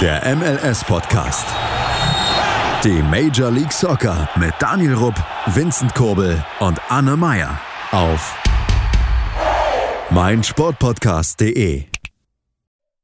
Der 0.00 0.36
MLS-Podcast. 0.36 1.44
Die 2.84 3.02
Major 3.02 3.50
League 3.50 3.72
Soccer 3.72 4.28
mit 4.36 4.54
Daniel 4.60 4.94
Rupp, 4.94 5.16
Vincent 5.46 5.92
Kurbel 5.92 6.44
und 6.60 6.80
Anne 6.88 7.16
Meyer 7.16 7.60
auf 7.90 8.40
meinsportpodcast.de. 10.10 11.86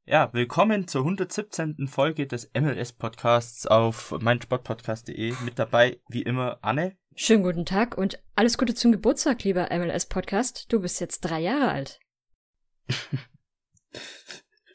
Ja, 0.05 0.31
willkommen 0.31 0.87
zur 0.87 1.01
117. 1.01 1.89
Folge 1.89 2.27
des 2.27 2.49
MLS-Podcasts 2.57 3.67
auf 3.67 4.15
meinsportpodcast.de. 4.17 5.33
Mit 5.43 5.59
dabei, 5.59 5.99
wie 6.07 6.21
immer, 6.21 6.59
Anne. 6.61 6.95
Schönen 7.13 7.43
guten 7.43 7.65
Tag 7.65 7.97
und 7.97 8.23
alles 8.35 8.57
Gute 8.57 8.73
zum 8.73 8.93
Geburtstag, 8.93 9.43
lieber 9.43 9.67
MLS-Podcast. 9.69 10.71
Du 10.71 10.79
bist 10.79 11.01
jetzt 11.01 11.19
drei 11.19 11.41
Jahre 11.41 11.67
alt. 11.67 11.99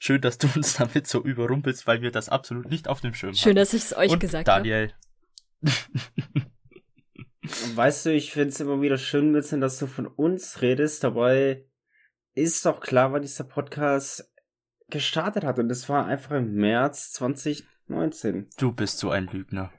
Schön, 0.03 0.23
dass 0.23 0.39
du 0.39 0.49
uns 0.57 0.75
damit 0.79 1.07
so 1.07 1.23
überrumpelst, 1.23 1.87
weil 1.87 2.01
wir 2.01 2.11
das 2.11 2.31
absolut 2.31 2.71
nicht 2.71 2.89
auf 2.89 3.03
dem 3.03 3.13
Schirm 3.13 3.31
haben. 3.31 3.37
Schön, 3.37 3.55
dass 3.55 3.75
ich 3.75 3.85
es 3.85 3.97
euch 3.97 4.11
Und 4.11 4.19
gesagt 4.19 4.49
habe. 4.49 4.67
Daniel. 4.67 4.93
Weißt 7.75 8.07
du, 8.07 8.13
ich 8.15 8.33
finde 8.33 8.49
es 8.49 8.61
immer 8.61 8.81
wieder 8.81 8.97
schön, 8.97 9.35
Vincent, 9.35 9.63
dass 9.63 9.79
du 9.79 9.87
von 9.87 10.07
uns 10.07 10.63
redest. 10.63 11.05
Dabei 11.05 11.67
ist 12.33 12.65
doch 12.65 12.81
klar, 12.81 13.13
wann 13.13 13.21
dieser 13.21 13.45
Podcast 13.45 14.33
gestartet 14.89 15.45
hat. 15.45 15.59
Und 15.59 15.69
das 15.69 15.87
war 15.91 16.07
einfach 16.07 16.37
im 16.37 16.55
März 16.55 17.13
2019. 17.13 18.49
Du 18.57 18.73
bist 18.73 18.99
so 18.99 19.11
ein 19.11 19.27
Lügner. 19.27 19.71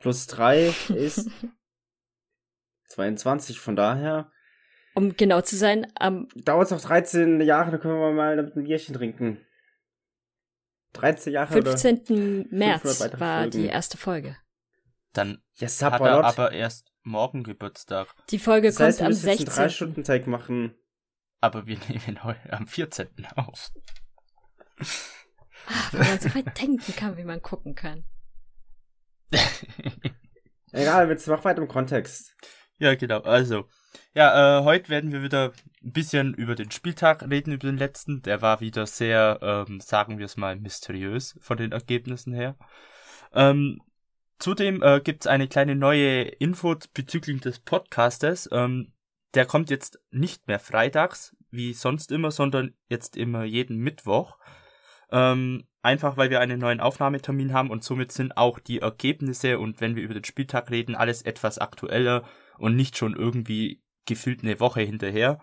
Plus 0.00 0.26
drei 0.26 0.72
ist 0.88 1.28
22. 2.88 3.60
Von 3.60 3.76
daher 3.76 4.32
Um 4.94 5.14
genau 5.18 5.42
zu 5.42 5.56
sein, 5.56 5.86
am 5.96 6.28
dauert 6.34 6.66
es 6.66 6.70
noch 6.70 6.80
13 6.80 7.42
Jahre, 7.42 7.72
dann 7.72 7.80
können 7.80 8.00
wir 8.00 8.12
mal 8.12 8.36
damit 8.36 8.56
ein 8.56 8.64
Bierchen 8.64 8.94
trinken. 8.94 9.44
13 10.92 11.32
Jahre 11.32 11.58
oder? 11.58 11.76
15. 11.78 12.48
März 12.50 12.82
500 12.82 13.00
weitere 13.00 13.20
war 13.20 13.38
Folgen. 13.42 13.50
die 13.52 13.66
erste 13.66 13.96
Folge. 13.96 14.36
Dann 15.12 15.42
Yes, 15.54 15.82
hat 15.82 16.00
er 16.00 16.24
aber 16.24 16.52
erst 16.52 16.92
morgen 17.02 17.42
Geburtstag. 17.42 18.08
Die 18.30 18.38
Folge 18.38 18.68
Das 18.68 18.78
heißt, 18.80 19.00
wir 19.00 19.06
kommt 19.06 19.16
am 19.16 19.22
müssen 19.22 19.28
jetzt 19.28 19.58
einen 19.58 19.68
16. 19.70 19.86
3-Stunden-Take 19.94 20.30
machen. 20.30 20.74
Aber 21.40 21.66
wir 21.66 21.78
nehmen 21.88 22.22
heute 22.24 22.52
am 22.52 22.66
14. 22.66 23.08
auf. 23.36 23.70
Ah, 25.66 25.88
wenn 25.92 26.00
man 26.00 26.20
so 26.20 26.34
weit 26.34 26.60
denken 26.60 26.96
kann, 26.96 27.16
wie 27.16 27.24
man 27.24 27.42
gucken 27.42 27.74
kann. 27.74 28.04
Egal, 30.72 31.08
jetzt 31.10 31.26
mach 31.26 31.44
weiter 31.44 31.62
im 31.62 31.68
Kontext. 31.68 32.34
Ja, 32.78 32.94
genau. 32.94 33.20
Also, 33.20 33.68
ja, 34.14 34.60
äh, 34.60 34.64
heute 34.64 34.88
werden 34.88 35.12
wir 35.12 35.22
wieder 35.22 35.52
ein 35.82 35.92
bisschen 35.92 36.34
über 36.34 36.54
den 36.54 36.70
Spieltag 36.70 37.28
reden, 37.28 37.52
über 37.52 37.66
den 37.66 37.78
letzten. 37.78 38.22
Der 38.22 38.42
war 38.42 38.60
wieder 38.60 38.86
sehr, 38.86 39.38
ähm, 39.42 39.80
sagen 39.80 40.18
wir 40.18 40.26
es 40.26 40.36
mal, 40.36 40.56
mysteriös 40.56 41.38
von 41.40 41.56
den 41.56 41.72
Ergebnissen 41.72 42.32
her. 42.32 42.56
Ähm, 43.32 43.80
zudem 44.38 44.82
äh, 44.82 45.00
gibt 45.00 45.24
es 45.24 45.26
eine 45.26 45.48
kleine 45.48 45.76
neue 45.76 46.22
Info 46.22 46.76
bezüglich 46.94 47.40
des 47.40 47.60
Podcastes. 47.60 48.48
Ähm, 48.52 48.92
der 49.34 49.46
kommt 49.46 49.70
jetzt 49.70 50.00
nicht 50.10 50.48
mehr 50.48 50.58
freitags, 50.58 51.36
wie 51.50 51.72
sonst 51.72 52.10
immer, 52.10 52.30
sondern 52.30 52.74
jetzt 52.88 53.16
immer 53.16 53.44
jeden 53.44 53.78
Mittwoch. 53.78 54.38
Ähm, 55.12 55.64
einfach 55.82 56.16
weil 56.16 56.30
wir 56.30 56.40
einen 56.40 56.60
neuen 56.60 56.80
Aufnahmetermin 56.80 57.52
haben 57.52 57.70
und 57.70 57.84
somit 57.84 58.12
sind 58.12 58.36
auch 58.36 58.58
die 58.58 58.80
Ergebnisse 58.80 59.58
und 59.58 59.80
wenn 59.80 59.96
wir 59.96 60.02
über 60.02 60.14
den 60.14 60.24
Spieltag 60.24 60.70
reden, 60.70 60.94
alles 60.94 61.22
etwas 61.22 61.58
aktueller 61.58 62.24
und 62.60 62.76
nicht 62.76 62.96
schon 62.96 63.16
irgendwie 63.16 63.82
gefühlt 64.06 64.42
eine 64.42 64.60
Woche 64.60 64.82
hinterher. 64.82 65.40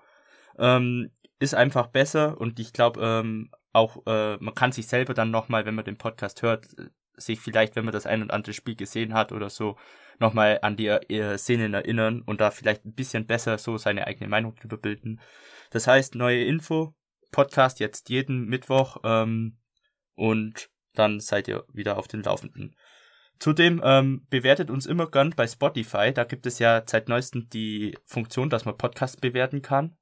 Ähm, 0.57 1.11
ist 1.39 1.55
einfach 1.55 1.87
besser 1.87 2.39
und 2.39 2.59
ich 2.59 2.73
glaube 2.73 2.99
ähm, 3.03 3.51
auch, 3.73 4.05
äh, 4.07 4.37
man 4.37 4.55
kann 4.55 4.71
sich 4.71 4.87
selber 4.87 5.13
dann 5.13 5.29
nochmal, 5.29 5.65
wenn 5.65 5.75
man 5.75 5.85
den 5.85 5.97
Podcast 5.97 6.41
hört, 6.41 6.67
sich 7.15 7.39
vielleicht, 7.39 7.75
wenn 7.75 7.85
man 7.85 7.93
das 7.93 8.05
ein 8.05 8.21
und 8.21 8.31
andere 8.31 8.53
Spiel 8.53 8.75
gesehen 8.75 9.13
hat 9.13 9.31
oder 9.31 9.49
so, 9.49 9.77
nochmal 10.19 10.59
an 10.61 10.77
die 10.77 10.87
äh, 10.87 11.37
Szenen 11.37 11.73
erinnern 11.73 12.21
und 12.21 12.41
da 12.41 12.51
vielleicht 12.51 12.85
ein 12.85 12.93
bisschen 12.93 13.25
besser 13.25 13.57
so 13.57 13.77
seine 13.77 14.07
eigene 14.07 14.29
Meinung 14.29 14.55
drüber 14.55 14.77
bilden. 14.77 15.19
Das 15.71 15.87
heißt, 15.87 16.15
neue 16.15 16.43
Info, 16.43 16.95
Podcast 17.31 17.79
jetzt 17.79 18.09
jeden 18.09 18.45
Mittwoch 18.45 18.97
ähm, 19.03 19.57
und 20.15 20.69
dann 20.93 21.19
seid 21.19 21.47
ihr 21.47 21.65
wieder 21.71 21.97
auf 21.97 22.07
den 22.07 22.23
Laufenden. 22.23 22.75
Zudem 23.39 23.81
ähm, 23.83 24.25
bewertet 24.29 24.69
uns 24.69 24.85
immer 24.85 25.09
gern 25.09 25.31
bei 25.35 25.47
Spotify. 25.47 26.11
Da 26.13 26.23
gibt 26.23 26.45
es 26.45 26.59
ja 26.59 26.83
seit 26.85 27.09
neuestem 27.09 27.49
die 27.49 27.97
Funktion, 28.05 28.49
dass 28.49 28.65
man 28.65 28.77
Podcasts 28.77 29.17
bewerten 29.17 29.61
kann 29.61 29.95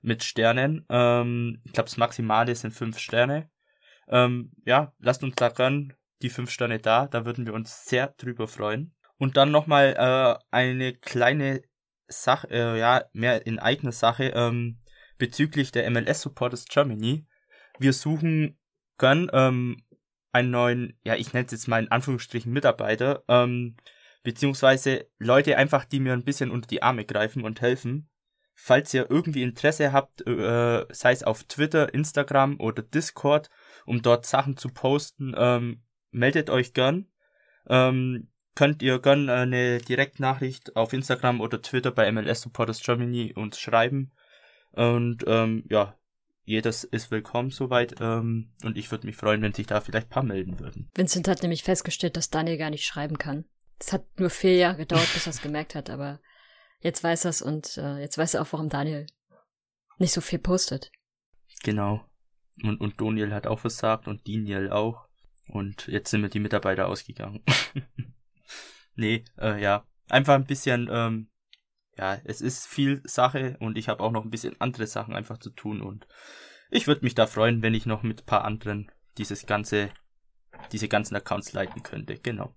mit 0.00 0.22
Sternen. 0.22 0.86
Ähm, 0.88 1.60
ich 1.64 1.72
glaube, 1.72 1.88
das 1.88 1.96
Maximale 1.96 2.54
sind 2.54 2.72
fünf 2.72 2.98
Sterne. 2.98 3.50
Ähm, 4.08 4.52
ja, 4.64 4.92
lasst 4.98 5.24
uns 5.24 5.34
da 5.36 5.48
gern 5.48 5.94
die 6.22 6.30
fünf 6.30 6.50
Sterne 6.50 6.78
da. 6.78 7.06
Da 7.06 7.24
würden 7.24 7.46
wir 7.46 7.54
uns 7.54 7.86
sehr 7.86 8.08
drüber 8.16 8.46
freuen. 8.46 8.94
Und 9.18 9.36
dann 9.36 9.50
nochmal 9.50 9.94
äh, 9.98 10.44
eine 10.50 10.94
kleine 10.94 11.62
Sache, 12.08 12.48
äh, 12.50 12.78
ja, 12.78 13.04
mehr 13.12 13.46
in 13.46 13.58
eigener 13.58 13.92
Sache 13.92 14.32
ähm, 14.34 14.78
bezüglich 15.18 15.72
der 15.72 15.90
MLS 15.90 16.20
Supporters 16.22 16.66
Germany. 16.66 17.26
Wir 17.78 17.92
suchen 17.92 18.58
gern 18.98 19.28
ähm, 19.32 19.82
einen 20.36 20.50
neuen, 20.50 20.98
ja, 21.02 21.14
ich 21.14 21.32
nenne 21.32 21.46
es 21.46 21.52
jetzt 21.52 21.68
mal 21.68 21.82
in 21.82 21.90
Anführungsstrichen 21.90 22.52
Mitarbeiter, 22.52 23.24
ähm, 23.28 23.76
beziehungsweise 24.22 25.08
Leute 25.18 25.56
einfach, 25.56 25.84
die 25.84 26.00
mir 26.00 26.12
ein 26.12 26.24
bisschen 26.24 26.50
unter 26.50 26.66
die 26.66 26.82
Arme 26.82 27.04
greifen 27.04 27.42
und 27.42 27.60
helfen. 27.60 28.08
Falls 28.54 28.92
ihr 28.94 29.10
irgendwie 29.10 29.42
Interesse 29.42 29.92
habt, 29.92 30.26
äh, 30.26 30.86
sei 30.90 31.12
es 31.12 31.22
auf 31.22 31.44
Twitter, 31.44 31.92
Instagram 31.92 32.58
oder 32.58 32.82
Discord, 32.82 33.50
um 33.84 34.02
dort 34.02 34.26
Sachen 34.26 34.56
zu 34.56 34.68
posten, 34.70 35.34
ähm, 35.36 35.82
meldet 36.10 36.48
euch 36.50 36.72
gern. 36.72 37.06
Ähm, 37.68 38.28
könnt 38.54 38.82
ihr 38.82 38.98
gern 38.98 39.28
äh, 39.28 39.32
eine 39.32 39.78
Direktnachricht 39.78 40.74
auf 40.74 40.92
Instagram 40.92 41.40
oder 41.40 41.60
Twitter 41.60 41.90
bei 41.90 42.10
MLS 42.10 42.40
Supporters 42.42 42.82
Germany 42.82 43.32
uns 43.36 43.60
schreiben. 43.60 44.12
Und 44.72 45.24
ähm, 45.26 45.64
ja, 45.68 45.96
jedes 46.46 46.84
ist 46.84 47.10
willkommen 47.10 47.50
soweit. 47.50 47.96
Ähm, 48.00 48.52
und 48.64 48.78
ich 48.78 48.90
würde 48.90 49.06
mich 49.06 49.16
freuen, 49.16 49.42
wenn 49.42 49.52
sich 49.52 49.66
da 49.66 49.80
vielleicht 49.80 50.06
ein 50.06 50.10
paar 50.10 50.22
melden 50.22 50.58
würden. 50.60 50.88
Vincent 50.94 51.28
hat 51.28 51.42
nämlich 51.42 51.64
festgestellt, 51.64 52.16
dass 52.16 52.30
Daniel 52.30 52.56
gar 52.56 52.70
nicht 52.70 52.86
schreiben 52.86 53.18
kann. 53.18 53.44
Es 53.78 53.92
hat 53.92 54.04
nur 54.18 54.30
vier 54.30 54.56
Jahre 54.56 54.78
gedauert, 54.78 55.12
bis 55.12 55.26
er 55.26 55.30
es 55.30 55.42
gemerkt 55.42 55.74
hat, 55.74 55.90
aber 55.90 56.20
jetzt 56.80 57.04
weiß 57.04 57.26
er 57.26 57.30
es 57.30 57.42
und 57.42 57.76
äh, 57.76 57.98
jetzt 57.98 58.16
weiß 58.16 58.34
er 58.34 58.42
auch, 58.42 58.52
warum 58.52 58.70
Daniel 58.70 59.06
nicht 59.98 60.12
so 60.12 60.20
viel 60.20 60.38
postet. 60.38 60.92
Genau. 61.62 62.06
Und, 62.62 62.80
und 62.80 63.00
Doniel 63.00 63.34
hat 63.34 63.46
auch 63.46 63.58
versagt 63.58 64.08
und 64.08 64.26
Daniel 64.26 64.70
auch. 64.70 65.08
Und 65.48 65.88
jetzt 65.88 66.10
sind 66.10 66.22
mir 66.22 66.28
die 66.28 66.40
Mitarbeiter 66.40 66.88
ausgegangen. 66.88 67.42
nee, 68.94 69.24
äh, 69.36 69.60
ja. 69.60 69.84
Einfach 70.08 70.34
ein 70.34 70.46
bisschen, 70.46 70.88
ähm, 70.90 71.28
ja, 71.96 72.18
es 72.24 72.40
ist 72.40 72.66
viel 72.66 73.02
Sache 73.04 73.56
und 73.60 73.78
ich 73.78 73.88
habe 73.88 74.02
auch 74.02 74.12
noch 74.12 74.24
ein 74.24 74.30
bisschen 74.30 74.60
andere 74.60 74.86
Sachen 74.86 75.14
einfach 75.14 75.38
zu 75.38 75.50
tun 75.50 75.80
und 75.80 76.06
ich 76.70 76.86
würde 76.86 77.04
mich 77.04 77.14
da 77.14 77.26
freuen, 77.26 77.62
wenn 77.62 77.74
ich 77.74 77.86
noch 77.86 78.02
mit 78.02 78.22
ein 78.22 78.26
paar 78.26 78.44
anderen 78.44 78.90
dieses 79.18 79.46
ganze, 79.46 79.90
diese 80.72 80.88
ganzen 80.88 81.16
Accounts 81.16 81.52
leiten 81.52 81.82
könnte. 81.82 82.18
Genau. 82.18 82.56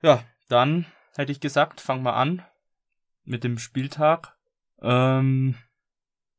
Ja, 0.00 0.24
dann 0.48 0.86
hätte 1.16 1.32
ich 1.32 1.40
gesagt, 1.40 1.80
fangen 1.80 2.04
wir 2.04 2.14
an 2.14 2.44
mit 3.24 3.44
dem 3.44 3.58
Spieltag. 3.58 4.36
Ähm, 4.80 5.56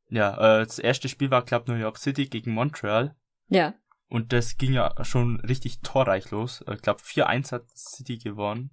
ja, 0.09 0.33
äh, 0.35 0.65
das 0.65 0.79
erste 0.79 1.09
Spiel 1.09 1.31
war, 1.31 1.43
glaube 1.43 1.71
New 1.71 1.77
York 1.77 1.97
City 1.97 2.27
gegen 2.27 2.51
Montreal. 2.51 3.15
Ja, 3.47 3.73
Und 4.07 4.33
das 4.33 4.57
ging 4.57 4.73
ja 4.73 4.93
schon 5.03 5.39
richtig 5.41 5.81
torreich 5.81 6.31
los. 6.31 6.63
Ich 6.71 6.81
glaube, 6.81 7.01
4-1 7.01 7.51
hat 7.51 7.69
City 7.75 8.17
gewonnen. 8.17 8.71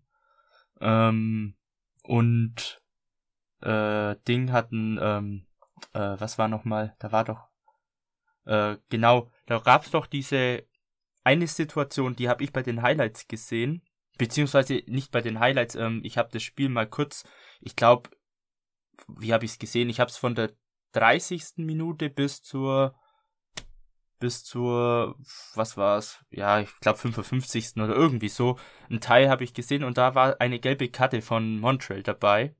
Ähm, 0.80 1.56
und 2.02 2.81
äh, 3.62 4.16
Ding 4.26 4.52
hatten, 4.52 4.98
ähm, 5.00 5.46
äh, 5.92 6.16
was 6.18 6.38
war 6.38 6.48
nochmal? 6.48 6.94
Da 6.98 7.12
war 7.12 7.24
doch, 7.24 7.48
äh, 8.44 8.76
genau, 8.88 9.30
da 9.46 9.58
gab's 9.58 9.90
doch 9.90 10.06
diese 10.06 10.64
eine 11.24 11.46
Situation, 11.46 12.16
die 12.16 12.28
habe 12.28 12.44
ich 12.44 12.52
bei 12.52 12.62
den 12.62 12.82
Highlights 12.82 13.28
gesehen. 13.28 13.82
Beziehungsweise 14.18 14.82
nicht 14.86 15.10
bei 15.10 15.20
den 15.20 15.40
Highlights, 15.40 15.74
ähm, 15.74 16.00
ich 16.04 16.18
habe 16.18 16.30
das 16.32 16.42
Spiel 16.42 16.68
mal 16.68 16.86
kurz, 16.86 17.24
ich 17.60 17.76
glaube, 17.76 18.10
wie 19.08 19.32
habe 19.32 19.44
ich 19.44 19.52
es 19.52 19.58
gesehen? 19.58 19.88
Ich 19.88 20.00
habe 20.00 20.10
es 20.10 20.16
von 20.16 20.34
der 20.34 20.52
30. 20.92 21.58
Minute 21.58 22.10
bis 22.10 22.42
zur 22.42 22.94
bis 24.22 24.44
zur, 24.44 25.16
was 25.56 25.76
war's? 25.76 26.24
Ja, 26.30 26.60
ich 26.60 26.70
glaube 26.78 26.96
55. 26.96 27.76
oder 27.78 27.92
irgendwie 27.92 28.28
so. 28.28 28.56
Ein 28.88 29.00
Teil 29.00 29.28
habe 29.28 29.42
ich 29.42 29.52
gesehen 29.52 29.82
und 29.82 29.98
da 29.98 30.14
war 30.14 30.40
eine 30.40 30.60
gelbe 30.60 30.88
Karte 30.88 31.22
von 31.22 31.58
Montreal 31.58 32.04
dabei. 32.04 32.54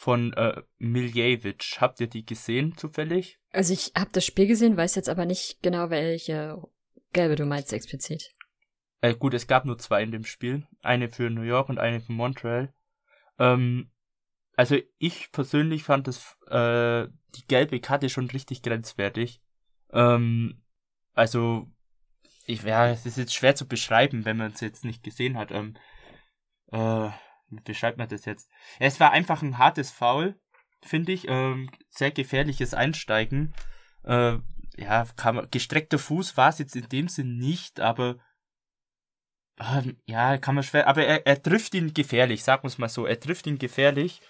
Von 0.00 0.32
äh, 0.32 0.62
Miljevic. 0.78 1.76
Habt 1.78 2.00
ihr 2.00 2.06
die 2.06 2.24
gesehen 2.24 2.74
zufällig? 2.74 3.38
also 3.52 3.74
ich 3.74 3.92
habe 3.94 4.08
das 4.14 4.24
Spiel 4.24 4.46
gesehen, 4.46 4.78
weiß 4.78 4.94
jetzt 4.94 5.10
aber 5.10 5.26
nicht 5.26 5.62
genau, 5.62 5.90
welche 5.90 6.62
gelbe 7.12 7.36
du 7.36 7.44
meinst 7.44 7.70
explizit. 7.74 8.34
Äh, 9.02 9.14
gut, 9.14 9.34
es 9.34 9.46
gab 9.46 9.66
nur 9.66 9.76
zwei 9.76 10.02
in 10.02 10.10
dem 10.10 10.24
Spiel. 10.24 10.66
Eine 10.80 11.10
für 11.10 11.28
New 11.28 11.42
York 11.42 11.68
und 11.68 11.78
eine 11.78 12.00
für 12.00 12.12
Montreal. 12.12 12.72
Ähm, 13.38 13.90
also 14.56 14.78
ich 14.96 15.32
persönlich 15.32 15.82
fand 15.82 16.08
das, 16.08 16.34
äh, 16.46 17.08
die 17.34 17.46
gelbe 17.46 17.78
Karte 17.80 18.08
schon 18.08 18.30
richtig 18.30 18.62
grenzwertig. 18.62 19.42
Ähm, 19.92 20.62
also 21.12 21.68
ich, 22.46 22.62
ja, 22.62 22.88
es 22.88 23.04
ist 23.04 23.18
jetzt 23.18 23.34
schwer 23.34 23.54
zu 23.54 23.68
beschreiben, 23.68 24.24
wenn 24.24 24.38
man 24.38 24.52
es 24.52 24.62
jetzt 24.62 24.84
nicht 24.84 25.02
gesehen 25.02 25.36
hat. 25.36 25.50
Ähm, 25.50 25.76
äh, 26.72 27.10
wie 27.50 27.62
beschreibt 27.62 27.98
man 27.98 28.08
das 28.08 28.24
jetzt? 28.24 28.50
Es 28.78 29.00
war 29.00 29.12
einfach 29.12 29.42
ein 29.42 29.58
hartes 29.58 29.90
Foul, 29.90 30.38
finde 30.82 31.12
ich. 31.12 31.26
Ähm, 31.28 31.70
sehr 31.88 32.10
gefährliches 32.10 32.74
Einsteigen. 32.74 33.52
Äh, 34.04 34.38
ja, 34.76 35.04
kann 35.16 35.46
gestreckter 35.50 35.98
Fuß 35.98 36.36
war 36.36 36.48
es 36.48 36.58
jetzt 36.58 36.76
in 36.76 36.88
dem 36.88 37.08
Sinn 37.08 37.36
nicht, 37.36 37.80
aber 37.80 38.16
ähm, 39.58 39.98
ja, 40.06 40.38
kann 40.38 40.54
man 40.54 40.64
schwer. 40.64 40.88
Aber 40.88 41.04
er, 41.04 41.26
er 41.26 41.42
trifft 41.42 41.74
ihn 41.74 41.92
gefährlich, 41.92 42.42
sagen 42.42 42.62
wir 42.62 42.68
es 42.68 42.78
mal 42.78 42.88
so. 42.88 43.06
Er 43.06 43.20
trifft 43.20 43.46
ihn 43.46 43.58
gefährlich. 43.58 44.20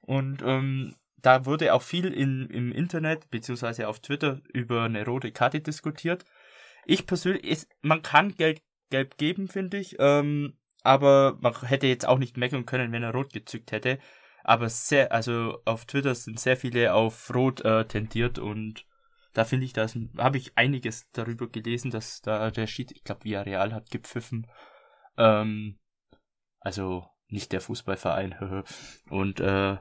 Und 0.00 0.42
ähm, 0.42 0.94
da 1.16 1.44
wurde 1.44 1.74
auch 1.74 1.82
viel 1.82 2.06
in, 2.06 2.48
im 2.48 2.72
Internet 2.72 3.30
beziehungsweise 3.30 3.88
auf 3.88 4.00
Twitter 4.00 4.40
über 4.52 4.84
eine 4.84 5.04
rote 5.04 5.32
Karte 5.32 5.60
diskutiert. 5.60 6.24
Ich 6.86 7.06
persönlich, 7.06 7.44
ist, 7.44 7.68
man 7.82 8.02
kann 8.02 8.34
Geld 8.34 8.62
gelb 8.90 9.18
geben, 9.18 9.48
finde 9.48 9.78
ich. 9.78 9.96
Ähm, 9.98 10.57
aber 10.82 11.36
man 11.40 11.54
hätte 11.62 11.86
jetzt 11.86 12.06
auch 12.06 12.18
nicht 12.18 12.36
meckern 12.36 12.66
können, 12.66 12.92
wenn 12.92 13.02
er 13.02 13.12
rot 13.12 13.32
gezückt 13.32 13.72
hätte. 13.72 13.98
Aber 14.44 14.68
sehr, 14.68 15.12
also 15.12 15.58
auf 15.64 15.84
Twitter 15.84 16.14
sind 16.14 16.40
sehr 16.40 16.56
viele 16.56 16.94
auf 16.94 17.34
rot 17.34 17.64
äh, 17.64 17.84
tendiert 17.86 18.38
und 18.38 18.86
da 19.34 19.44
finde 19.44 19.66
ich, 19.66 19.72
da 19.72 19.86
habe 20.16 20.38
ich 20.38 20.56
einiges 20.56 21.10
darüber 21.12 21.48
gelesen, 21.48 21.90
dass 21.90 22.22
da 22.22 22.50
der 22.50 22.66
Schied, 22.66 22.92
ich 22.92 23.04
glaube, 23.04 23.24
Villarreal 23.24 23.74
hat 23.74 23.90
gepfiffen. 23.90 24.46
Ähm, 25.16 25.78
also 26.60 27.06
nicht 27.28 27.52
der 27.52 27.60
Fußballverein. 27.60 28.64
und 29.10 29.40
äh, 29.40 29.76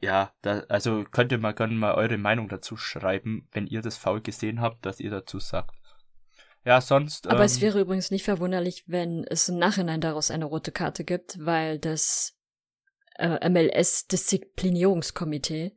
ja, 0.00 0.32
da, 0.42 0.60
also 0.68 1.04
könnt 1.04 1.32
ihr 1.32 1.38
mal 1.38 1.54
gerne 1.54 1.74
mal 1.74 1.94
eure 1.94 2.18
Meinung 2.18 2.48
dazu 2.48 2.76
schreiben, 2.76 3.48
wenn 3.52 3.66
ihr 3.66 3.80
das 3.80 3.96
Foul 3.96 4.20
gesehen 4.20 4.60
habt, 4.60 4.84
dass 4.84 5.00
ihr 5.00 5.10
dazu 5.10 5.38
sagt. 5.38 5.74
Ja, 6.64 6.80
sonst. 6.80 7.26
Aber 7.26 7.40
ähm, 7.40 7.46
es 7.46 7.60
wäre 7.60 7.80
übrigens 7.80 8.10
nicht 8.10 8.24
verwunderlich, 8.24 8.84
wenn 8.86 9.24
es 9.24 9.48
im 9.48 9.58
Nachhinein 9.58 10.00
daraus 10.00 10.30
eine 10.30 10.46
rote 10.46 10.72
Karte 10.72 11.04
gibt, 11.04 11.36
weil 11.38 11.78
das 11.78 12.38
äh, 13.16 13.46
MLS-Disziplinierungskomitee 13.48 15.76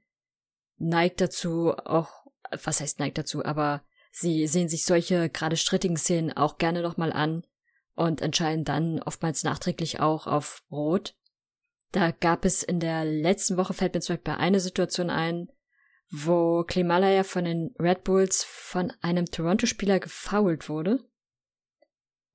neigt 0.78 1.22
dazu 1.22 1.74
auch, 1.74 2.25
was 2.63 2.80
heißt 2.80 3.00
neigt 3.00 3.18
dazu, 3.18 3.44
aber 3.44 3.84
sie 4.12 4.48
sehen 4.48 4.69
sich 4.69 4.86
solche 4.86 5.30
gerade 5.30 5.57
strittigen 5.57 5.98
Szenen 5.98 6.31
auch 6.31 6.57
gerne 6.57 6.81
nochmal 6.81 7.12
an 7.12 7.45
und 7.95 8.22
entscheiden 8.22 8.63
dann 8.63 9.01
oftmals 9.01 9.44
nachträglich 9.44 10.00
auch 10.00 10.28
auf 10.28 10.63
Rot. 10.72 11.16
Da 11.92 12.12
gab 12.12 12.45
es 12.45 12.63
in 12.63 12.80
der 12.80 13.04
letzten 13.06 13.57
Woche, 13.57 13.74
fällt 13.74 13.94
mir 13.94 14.01
zum 14.01 14.16
Beispiel 14.16 14.36
eine 14.36 14.60
Situation 14.60 15.10
ein, 15.10 15.50
wo 16.09 16.63
Klimala 16.63 17.12
ja 17.12 17.24
von 17.24 17.45
den 17.45 17.75
Red 17.80 18.04
Bulls 18.04 18.44
von 18.44 18.94
einem 19.01 19.25
Toronto-Spieler 19.25 20.00
gefoult 20.00 20.69
wurde. 20.69 21.04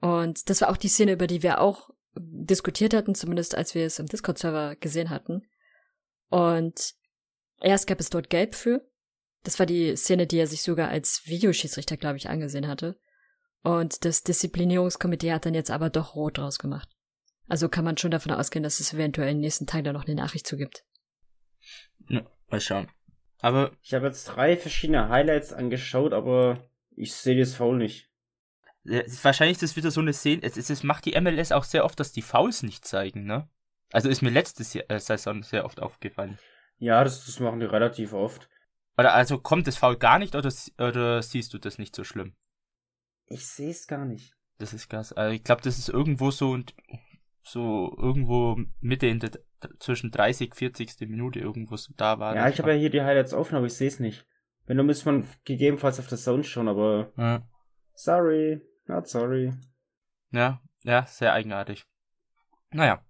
Und 0.01 0.51
das 0.51 0.61
war 0.61 0.71
auch 0.71 0.77
die 0.77 0.89
Szene, 0.89 1.13
über 1.13 1.27
die 1.27 1.43
wir 1.43 1.61
auch 1.61 1.91
diskutiert 2.15 2.93
hatten, 2.93 3.15
zumindest 3.15 3.55
als 3.55 3.75
wir 3.75 3.87
es 3.87 3.99
im 3.99 4.07
Discord-Server 4.07 4.77
gesehen 4.77 5.11
hatten. 5.11 5.43
Und 6.29 6.95
erst 7.61 7.87
gab 7.87 8.01
es 8.01 8.11
dort 8.11 8.29
Gelb 8.29 8.55
für. 8.55 8.87
Das 9.45 9.59
war 9.59 9.67
die 9.67 9.97
Szene, 9.97 10.27
die 10.27 10.39
er 10.39 10.47
sich 10.47 10.63
sogar 10.63 10.89
als 10.89 11.23
Videoschiedsrichter, 11.27 11.97
glaube 11.97 12.17
ich, 12.17 12.29
angesehen 12.29 12.69
hatte. 12.69 12.99
Und 13.63 14.05
das 14.05 14.23
Disziplinierungskomitee 14.23 15.33
hat 15.33 15.47
dann 15.47 15.55
jetzt 15.55 15.71
aber 15.71 15.89
doch 15.89 16.15
rot 16.15 16.39
draus 16.39 16.59
gemacht. 16.59 16.89
Also 17.49 17.69
kann 17.69 17.85
man 17.85 17.97
schon 17.97 18.11
davon 18.11 18.33
ausgehen, 18.33 18.63
dass 18.63 18.81
es 18.81 18.93
eventuell 18.93 19.35
nächsten 19.35 19.67
Tag 19.67 19.85
da 19.85 19.93
noch 19.93 20.07
eine 20.07 20.15
Nachricht 20.15 20.47
zu 20.47 20.57
gibt. 20.57 20.85
Ja, 22.09 22.27
mal 22.49 22.61
schauen. 22.61 22.89
Aber. 23.43 23.73
Ich 23.83 23.93
habe 23.93 24.07
jetzt 24.07 24.25
drei 24.25 24.57
verschiedene 24.57 25.09
Highlights 25.09 25.53
angeschaut, 25.53 26.15
aber 26.15 26.65
ich 26.97 27.13
sehe 27.13 27.39
das 27.39 27.55
Foul 27.55 27.77
nicht. 27.77 28.09
Wahrscheinlich 28.85 29.57
ist 29.57 29.63
das 29.63 29.77
wieder 29.77 29.91
so 29.91 30.01
eine 30.01 30.13
Szene. 30.13 30.43
Es, 30.43 30.57
es, 30.57 30.71
es, 30.71 30.83
macht 30.83 31.05
die 31.05 31.21
MLS 31.21 31.53
auch 31.53 31.65
sehr 31.65 31.85
oft, 31.85 32.01
dass 32.01 32.13
die 32.13 32.23
Fouls 32.23 32.63
nicht 32.63 32.85
zeigen, 32.85 33.25
ne? 33.25 33.49
Also 33.93 34.09
ist 34.09 34.23
mir 34.23 34.31
letztes 34.31 34.75
Jahr, 34.75 34.85
äh, 34.89 34.99
Saison 34.99 35.43
sehr 35.43 35.65
oft 35.65 35.81
aufgefallen. 35.81 36.39
Ja, 36.79 37.05
das, 37.05 37.25
das 37.27 37.39
machen 37.41 37.61
die 37.61 37.67
relativ 37.67 38.13
oft. 38.13 38.49
Oder 38.97 39.15
also 39.15 39.39
kommt 39.39 39.67
das 39.67 39.77
Foul 39.77 39.97
gar 39.97 40.19
nicht 40.19 40.35
oder, 40.35 40.53
oder 40.79 41.23
siehst 41.23 41.53
du 41.55 41.59
das 41.59 41.79
nicht 41.79 41.95
so 41.95 42.05
schlimm? 42.05 42.35
Ich 43.27 43.47
sehe 43.47 43.71
es 43.71 43.87
gar 43.87 44.05
nicht. 44.05 44.35
Das 44.59 44.73
ist 44.73 44.89
krass. 44.89 45.13
Also 45.13 45.35
ich 45.35 45.45
glaube, 45.45 45.63
das 45.63 45.79
ist 45.79 45.89
irgendwo 45.89 46.31
so 46.31 46.51
und 46.51 46.75
so 47.43 47.95
irgendwo 47.99 48.57
Mitte 48.81 49.07
in 49.07 49.21
der 49.21 49.31
zwischen 49.79 50.11
30, 50.11 50.55
40. 50.55 51.01
Minute 51.09 51.39
irgendwo 51.39 51.77
so 51.77 51.93
da 51.97 52.19
war. 52.19 52.35
Ja, 52.35 52.49
ich 52.49 52.59
habe 52.59 52.73
ja 52.73 52.79
hier 52.79 52.91
die 52.91 53.03
Highlights 53.03 53.35
offen, 53.35 53.57
aber 53.57 53.67
ich 53.67 53.75
sehe 53.75 53.89
es 53.89 54.01
nicht. 54.01 54.27
Wenn 54.67 54.77
du 54.77 54.85
müsste 54.85 55.07
man 55.07 55.27
gegebenenfalls 55.45 55.99
auf 55.99 56.09
der 56.09 56.19
Zone 56.19 56.45
schauen, 56.45 56.69
aber 56.69 57.13
ja. 57.17 57.43
sorry, 57.95 58.61
not 58.87 59.09
sorry. 59.09 59.53
Ja, 60.31 60.61
ja, 60.83 61.05
sehr 61.07 61.33
eigenartig. 61.33 61.85
Naja. 62.71 63.05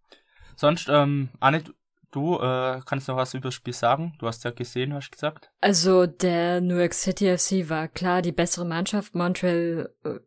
Sonst, 0.56 0.88
ähm, 0.88 1.31
Anne, 1.40 1.64
du 2.11 2.37
äh, 2.37 2.81
kannst 2.85 3.08
noch 3.08 3.17
was 3.17 3.35
über 3.35 3.49
das 3.49 3.55
Spiel 3.55 3.75
sagen? 3.75 4.14
Du 4.19 4.26
hast 4.26 4.44
ja 4.44 4.50
gesehen, 4.50 4.94
hast 4.94 5.08
du 5.08 5.12
gesagt. 5.12 5.50
Also 5.61 6.06
der 6.06 6.61
New 6.61 6.76
York 6.76 6.94
City 6.94 7.37
FC 7.37 7.69
war 7.69 7.88
klar 7.88 8.23
die 8.23 8.32
bessere 8.32 8.67
Mannschaft. 8.67 9.14
Montreal 9.14 9.94
äh, 10.05 10.19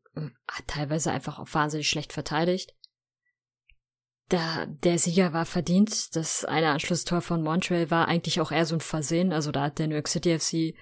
hat 0.47 0.67
teilweise 0.67 1.11
einfach 1.11 1.39
auch 1.39 1.53
wahnsinnig 1.53 1.89
schlecht 1.89 2.13
verteidigt. 2.13 2.75
Der, 4.31 4.65
der 4.65 4.97
Sieger 4.97 5.33
war 5.33 5.45
verdient. 5.45 6.15
Das 6.15 6.45
eine 6.45 6.71
Anschlusstor 6.71 7.21
von 7.21 7.43
Montreal 7.43 7.91
war 7.91 8.07
eigentlich 8.07 8.41
auch 8.41 8.51
eher 8.51 8.65
so 8.65 8.75
ein 8.75 8.81
Versehen. 8.81 9.31
Also 9.31 9.51
da 9.51 9.63
hat 9.63 9.79
der 9.79 9.87
New 9.87 9.93
York 9.93 10.07
City 10.07 10.37
FC 10.37 10.75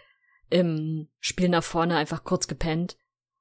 im 0.50 1.10
Spiel 1.20 1.50
nach 1.50 1.64
vorne 1.64 1.98
einfach 1.98 2.24
kurz 2.24 2.48
gepennt. 2.48 2.98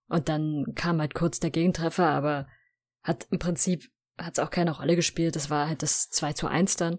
Und 0.08 0.28
dann 0.28 0.72
kam 0.74 1.00
halt 1.00 1.14
kurz 1.14 1.40
der 1.40 1.50
Gegentreffer, 1.50 2.06
aber 2.08 2.48
hat 3.02 3.26
im 3.30 3.38
Prinzip 3.38 3.90
hat 4.18 4.34
es 4.34 4.38
auch 4.38 4.50
keine 4.50 4.76
Rolle 4.76 4.96
gespielt. 4.96 5.36
Das 5.36 5.50
war 5.50 5.68
halt 5.68 5.82
das 5.82 6.10
2 6.10 6.32
zu 6.32 6.48
1 6.48 6.76
dann. 6.76 6.98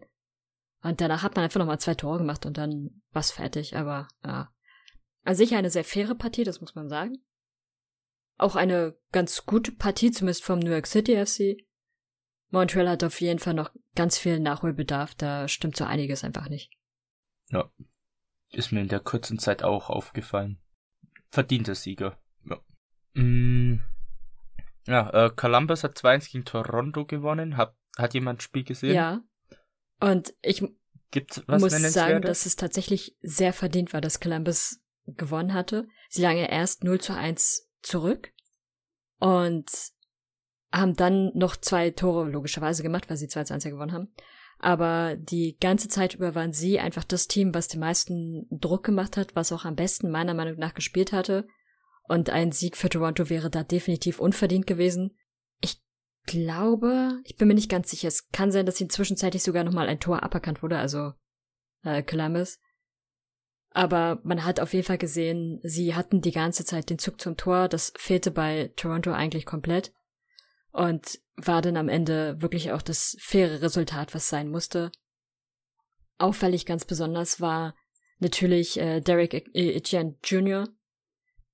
Und 0.82 1.00
danach 1.00 1.24
hat 1.24 1.36
man 1.36 1.46
einfach 1.46 1.60
nochmal 1.60 1.80
zwei 1.80 1.96
Tore 1.96 2.18
gemacht 2.18 2.46
und 2.46 2.58
dann 2.58 3.02
war's 3.12 3.32
fertig. 3.32 3.76
Aber 3.76 4.08
ja. 4.24 4.52
An 5.24 5.36
sich 5.36 5.56
eine 5.56 5.70
sehr 5.70 5.86
faire 5.86 6.16
Partie, 6.16 6.44
das 6.44 6.60
muss 6.60 6.76
man 6.76 6.90
sagen. 6.90 7.24
Auch 8.38 8.56
eine 8.56 8.98
ganz 9.12 9.46
gute 9.46 9.72
Partie, 9.72 10.12
zumindest 10.12 10.44
vom 10.44 10.60
New 10.60 10.72
York 10.72 10.88
City 10.88 11.26
FC. 11.26 11.66
Montreal 12.54 12.88
hat 12.88 13.04
auf 13.04 13.20
jeden 13.20 13.40
Fall 13.40 13.56
noch 13.56 13.72
ganz 13.96 14.20
viel 14.20 14.40
Nachholbedarf, 14.40 15.16
da 15.16 15.48
stimmt 15.48 15.76
so 15.76 15.86
einiges 15.86 16.24
einfach 16.24 16.50
nicht. 16.50 16.72
Ja. 17.50 17.70
Ist 18.52 18.72
mir 18.72 18.82
in 18.82 18.88
der 18.88 19.00
kurzen 19.00 19.40
Zeit 19.40 19.64
auch 19.64 19.90
aufgefallen. 19.90 20.62
Verdienter 21.32 21.74
Sieger. 21.74 22.22
Ja. 22.48 22.62
Mm. 23.20 23.82
Ja, 24.86 25.10
äh, 25.10 25.32
Columbus 25.36 25.84
hat 25.84 25.98
2-1 25.98 26.32
gegen 26.32 26.46
Toronto 26.46 27.06
gewonnen. 27.06 27.58
Hat, 27.58 27.76
hat 27.98 28.14
jemand 28.14 28.38
ein 28.38 28.42
Spiel 28.42 28.64
gesehen? 28.64 28.94
Ja. 28.94 29.22
Und 30.00 30.36
ich 30.44 30.64
Gibt's 31.10 31.42
was 31.48 31.62
muss 31.62 31.94
sagen, 31.94 32.22
dass 32.22 32.46
es 32.46 32.56
tatsächlich 32.56 33.18
sehr 33.22 33.54
verdient 33.54 33.94
war, 33.94 34.02
dass 34.02 34.20
Columbus 34.20 34.80
gewonnen 35.08 35.54
hatte. 35.54 35.88
Sie 36.10 36.22
lagen 36.22 36.38
erst 36.38 36.84
0 36.84 37.02
zu 37.02 37.16
1 37.16 37.68
zurück. 37.82 38.32
Und 39.20 39.72
haben 40.74 40.96
dann 40.96 41.32
noch 41.36 41.56
zwei 41.56 41.92
Tore 41.92 42.28
logischerweise 42.30 42.82
gemacht, 42.82 43.10
weil 43.10 43.18
sie 43.18 43.28
2 43.28 43.44
zu 43.46 43.54
1 43.54 43.64
gewonnen 43.66 43.94
haben. 43.94 44.12
Aber 44.58 45.16
die 45.16 45.58
ganze 45.60 45.88
Zeit 45.88 46.16
über 46.16 46.36
waren 46.36 46.54
sie 46.54 46.80
einfach 46.80 47.04
das 47.04 47.28
Team, 47.28 47.54
was 47.54 47.68
den 47.68 47.80
meisten 47.80 48.48
Druck 48.50 48.84
gemacht 48.84 49.18
hat, 49.18 49.36
was 49.36 49.52
auch 49.52 49.66
am 49.66 49.76
besten 49.76 50.10
meiner 50.10 50.34
Meinung 50.34 50.58
nach 50.58 50.74
gespielt 50.74 51.12
hatte. 51.12 51.48
Und 52.08 52.30
ein 52.30 52.52
Sieg 52.52 52.76
für 52.76 52.90
Toronto 52.90 53.30
wäre 53.30 53.50
da 53.50 53.64
definitiv 53.64 54.20
unverdient 54.20 54.66
gewesen. 54.66 55.16
Ich 55.62 55.82
glaube, 56.26 57.20
ich 57.24 57.36
bin 57.36 57.50
mir 57.50 57.54
nicht 57.54 57.70
ganz 57.70 57.92
sicher. 57.92 58.08
Es 58.08 58.30
kann 58.32 58.52
sein, 58.52 58.66
dass 58.66 58.82
ihnen 58.82 58.90
zwischenzeitlich 58.90 59.44
sogar 59.44 59.64
nochmal 59.64 59.88
ein 59.88 60.00
Tor 60.00 60.24
aberkannt 60.24 60.64
wurde, 60.64 60.78
also 60.78 61.14
äh, 61.84 62.02
Columbus. 62.02 62.60
Aber 63.72 64.22
man 64.24 64.46
hat 64.46 64.60
auf 64.60 64.74
jeden 64.74 64.86
Fall 64.86 64.98
gesehen, 64.98 65.60
sie 65.64 65.96
hatten 65.96 66.22
die 66.22 66.32
ganze 66.32 66.64
Zeit 66.66 66.90
den 66.90 67.00
Zug 67.00 67.20
zum 67.20 67.38
Tor. 67.38 67.68
Das 67.68 67.94
fehlte 67.98 68.32
bei 68.32 68.72
Toronto 68.76 69.12
eigentlich 69.12 69.46
komplett 69.46 69.94
und 70.74 71.22
war 71.38 71.62
dann 71.62 71.78
am 71.78 71.88
Ende 71.88 72.42
wirklich 72.42 72.72
auch 72.72 72.82
das 72.82 73.16
faire 73.20 73.62
Resultat, 73.62 74.14
was 74.14 74.28
sein 74.28 74.50
musste. 74.50 74.92
Auffällig 76.18 76.66
ganz 76.66 76.86
besonders 76.86 77.40
war 77.40 77.76
natürlich 78.20 78.80
äh, 78.80 79.00
Derek 79.00 79.34
Etienne 79.54 80.18
Jr., 80.24 80.68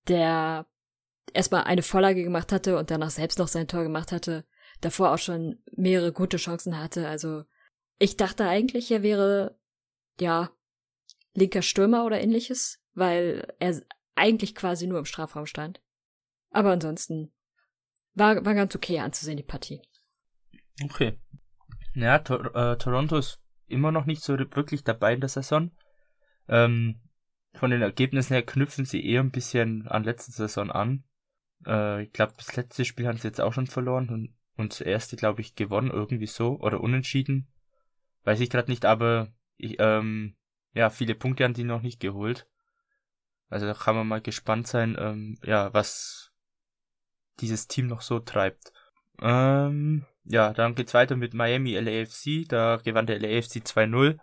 der 0.08 0.66
erstmal 1.34 1.66
eine 1.66 1.84
Vorlage 1.84 2.24
gemacht 2.24 2.52
hatte 2.52 2.78
und 2.78 2.92
danach 2.92 3.12
selbst 3.12 3.40
noch 3.40 3.48
sein 3.48 3.68
Tor 3.68 3.84
gemacht 3.84 4.12
hatte, 4.12 4.46
davor 4.82 5.14
auch 5.14 5.18
schon 5.18 5.62
mehrere 5.72 6.12
gute 6.12 6.38
Chancen 6.38 6.80
hatte. 6.80 7.08
Also 7.08 7.44
ich 8.00 8.18
dachte 8.18 8.48
eigentlich, 8.48 8.90
er 8.92 9.04
wäre 9.04 9.60
ja 10.20 10.50
linker 11.34 11.62
Stürmer 11.62 12.06
oder 12.06 12.22
ähnliches, 12.22 12.82
weil 12.94 13.54
er 13.60 13.82
eigentlich 14.16 14.56
quasi 14.56 14.88
nur 14.88 15.00
im 15.00 15.06
Strafraum 15.06 15.46
stand. 15.46 15.82
Aber 16.52 16.72
ansonsten 16.72 17.32
war, 18.14 18.44
war 18.46 18.54
ganz 18.54 18.76
okay 18.76 19.00
anzusehen, 19.00 19.38
die 19.38 19.44
Partie. 19.44 19.82
Okay. 20.84 21.18
Ja, 21.96 22.20
to 22.20 22.36
äh, 22.36 22.78
Toronto 22.78 23.18
ist 23.18 23.40
immer 23.68 23.92
noch 23.92 24.06
nicht 24.06 24.24
so 24.24 24.38
wirklich 24.38 24.84
dabei 24.84 25.14
in 25.14 25.20
der 25.20 25.30
Saison. 25.30 25.72
Ähm, 26.48 27.00
von 27.54 27.72
den 27.72 27.82
Ergebnissen 27.82 28.34
her 28.34 28.46
knüpfen 28.46 28.86
sie 28.86 29.06
eher 29.06 29.22
ein 29.22 29.32
bisschen 29.32 29.88
an 29.88 30.04
letzte 30.04 30.32
Saison 30.32 30.72
an. 30.72 31.04
Äh, 31.66 32.04
ich 32.04 32.14
glaube, 32.14 32.34
das 32.38 32.56
letzte 32.56 32.86
Spiel 32.86 33.08
haben 33.08 33.18
sie 33.18 33.28
jetzt 33.28 33.42
auch 33.42 33.54
schon 33.54 33.68
verloren 33.68 34.10
und, 34.10 34.36
und 34.56 34.72
das 34.72 34.82
erste, 34.82 35.16
glaube 35.16 35.42
ich, 35.42 35.56
gewonnen, 35.56 35.92
irgendwie 35.92 36.28
so. 36.28 36.60
Oder 36.60 36.82
unentschieden. 36.82 37.52
Weiß 38.24 38.40
ich 38.40 38.50
gerade 38.50 38.70
nicht, 38.70 38.86
aber 38.86 39.30
ich, 39.58 39.78
ähm, 39.80 40.36
ja, 40.74 40.90
viele 40.90 41.16
Punkte 41.16 41.44
haben 41.44 41.54
die 41.54 41.64
noch 41.64 41.82
nicht 41.82 42.00
geholt. 42.00 42.48
Also 43.50 43.66
da 43.66 43.74
kann 43.74 43.96
man 43.96 44.08
mal 44.08 44.22
gespannt 44.22 44.68
sein, 44.68 44.96
ähm, 45.00 45.38
ja, 45.44 45.74
was 45.74 46.29
dieses 47.42 47.68
Team 47.68 47.88
noch 47.88 48.02
so 48.02 48.20
treibt. 48.20 48.72
Ähm, 49.22 50.06
ja, 50.26 50.54
dann 50.54 50.76
geht's 50.76 50.94
weiter 50.94 51.16
mit 51.16 51.34
Miami 51.34 51.74
LAFC. 51.74 52.48
Da 52.48 52.78
gewann 52.84 53.08
der 53.08 53.20
LAFC 53.20 53.58
2-0. 53.58 54.18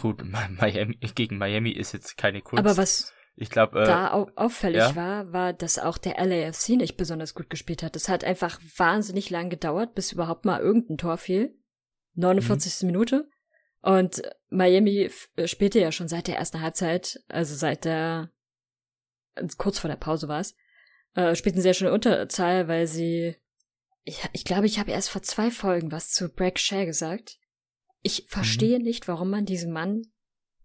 Gut, 0.00 0.22
Miami, 0.58 0.96
gegen 1.14 1.38
Miami 1.38 1.70
ist 1.70 1.92
jetzt 1.92 2.16
keine 2.16 2.40
Kunst. 2.40 2.64
Aber 2.64 2.76
was 2.76 3.12
ich 3.36 3.48
glaube, 3.48 3.80
äh, 3.80 3.86
da 3.86 4.12
au 4.12 4.30
auffällig 4.36 4.80
ja? 4.80 4.96
war, 4.96 5.32
war, 5.32 5.52
dass 5.52 5.78
auch 5.78 5.98
der 5.98 6.22
LAFC 6.24 6.70
nicht 6.70 6.96
besonders 6.96 7.34
gut 7.34 7.48
gespielt 7.48 7.82
hat. 7.82 7.96
Es 7.96 8.08
hat 8.08 8.22
einfach 8.22 8.60
wahnsinnig 8.76 9.30
lang 9.30 9.48
gedauert, 9.48 9.94
bis 9.94 10.12
überhaupt 10.12 10.44
mal 10.44 10.60
irgendein 10.60 10.98
Tor 10.98 11.16
fiel. 11.16 11.56
49. 12.16 12.82
Mhm. 12.82 12.86
Minute. 12.86 13.28
Und 13.82 14.22
Miami 14.50 15.10
spielte 15.46 15.80
ja 15.80 15.90
schon 15.90 16.08
seit 16.08 16.26
der 16.26 16.36
ersten 16.36 16.60
Halbzeit, 16.60 17.18
also 17.28 17.54
seit 17.54 17.86
der, 17.86 18.30
kurz 19.56 19.78
vor 19.78 19.88
der 19.88 19.96
Pause 19.96 20.28
war 20.28 20.40
es, 20.40 20.54
äh, 21.14 21.34
spielten 21.34 21.60
ja 21.60 21.74
schon 21.74 21.88
in 21.88 21.94
Unterzahl, 21.94 22.68
weil 22.68 22.86
sie, 22.86 23.36
ich, 24.04 24.22
ich 24.32 24.44
glaube, 24.44 24.66
ich 24.66 24.78
habe 24.78 24.90
erst 24.90 25.10
vor 25.10 25.22
zwei 25.22 25.50
Folgen 25.50 25.92
was 25.92 26.10
zu 26.10 26.28
Bragg 26.28 26.58
Share 26.58 26.86
gesagt. 26.86 27.38
Ich 28.02 28.26
verstehe 28.28 28.78
mhm. 28.78 28.84
nicht, 28.84 29.08
warum 29.08 29.30
man 29.30 29.44
diesen 29.44 29.72
Mann 29.72 30.02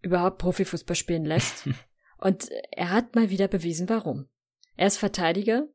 überhaupt 0.02 0.38
Profifußball 0.38 0.96
spielen 0.96 1.25
lässt. 1.25 1.68
und 2.18 2.50
er 2.72 2.92
hat 2.92 3.16
mal 3.16 3.30
wieder 3.30 3.48
bewiesen, 3.48 3.90
warum. 3.90 4.30
Er 4.75 4.88
ist 4.88 4.98
Verteidiger 4.98 5.68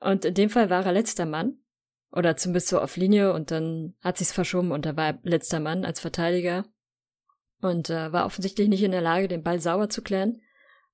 und 0.00 0.24
in 0.24 0.34
dem 0.34 0.50
Fall 0.50 0.70
war 0.70 0.84
er 0.84 0.92
letzter 0.92 1.26
Mann 1.26 1.58
oder 2.10 2.36
zumindest 2.36 2.68
so 2.68 2.80
auf 2.80 2.96
Linie 2.96 3.32
und 3.32 3.50
dann 3.50 3.94
hat 4.00 4.18
sich's 4.18 4.32
verschoben 4.32 4.72
und 4.72 4.84
er 4.84 4.96
war 4.96 5.18
letzter 5.22 5.60
Mann 5.60 5.84
als 5.84 6.00
Verteidiger 6.00 6.64
und 7.60 7.90
äh, 7.90 8.12
war 8.12 8.26
offensichtlich 8.26 8.68
nicht 8.68 8.82
in 8.82 8.90
der 8.90 9.00
Lage, 9.00 9.28
den 9.28 9.42
Ball 9.42 9.60
sauber 9.60 9.88
zu 9.88 10.02
klären 10.02 10.40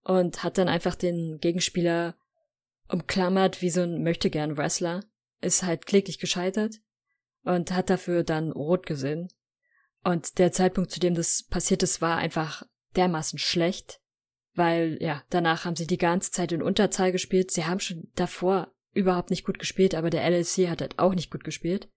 und 0.03 0.45
hat 0.45 0.59
dann 0.59 0.69
einfach 0.69 0.95
den 0.95 1.38
Gegenspieler 1.41 2.17
umklammert 2.88 3.62
wie 3.62 3.71
so 3.71 3.83
ein 3.83 4.02
möchtegern 4.02 4.57
Wrestler, 4.57 5.04
ist 5.40 5.62
halt 5.62 5.87
kläglich 5.87 6.18
gescheitert 6.18 6.76
und 7.45 7.71
hat 7.73 7.90
dafür 7.90 8.25
dann 8.25 8.52
rot 8.52 8.87
gesehen. 8.87 9.28
Und 10.04 10.38
der 10.38 10.52
Zeitpunkt, 10.52 10.90
zu 10.90 11.00
dem 11.00 11.14
das 11.14 11.42
passiert 11.42 11.83
ist, 11.83 12.00
war 12.00 12.16
einfach 12.16 12.62
dermaßen 12.97 13.38
schlecht, 13.38 14.00
weil 14.54 14.99
ja, 15.00 15.23
danach 15.30 15.64
haben 15.64 15.76
sie 15.76 15.87
die 15.87 15.99
ganze 15.99 16.30
Zeit 16.30 16.52
in 16.52 16.62
Unterzahl 16.62 17.12
gespielt. 17.12 17.50
Sie 17.50 17.66
haben 17.66 17.80
schon 17.80 18.11
davor 18.14 18.73
überhaupt 18.92 19.30
nicht 19.30 19.45
gut 19.45 19.59
gespielt, 19.59 19.95
aber 19.95 20.11
der 20.11 20.28
LLC 20.28 20.68
hat 20.68 20.80
halt 20.80 20.99
auch 20.99 21.14
nicht 21.14 21.30
gut 21.30 21.45
gespielt. 21.45 21.88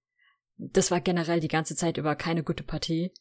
Das 0.57 0.91
war 0.91 1.01
generell 1.01 1.39
die 1.39 1.47
ganze 1.47 1.75
Zeit 1.75 1.97
über 1.97 2.15
keine 2.15 2.43
gute 2.43 2.63
Partie. 2.63 3.11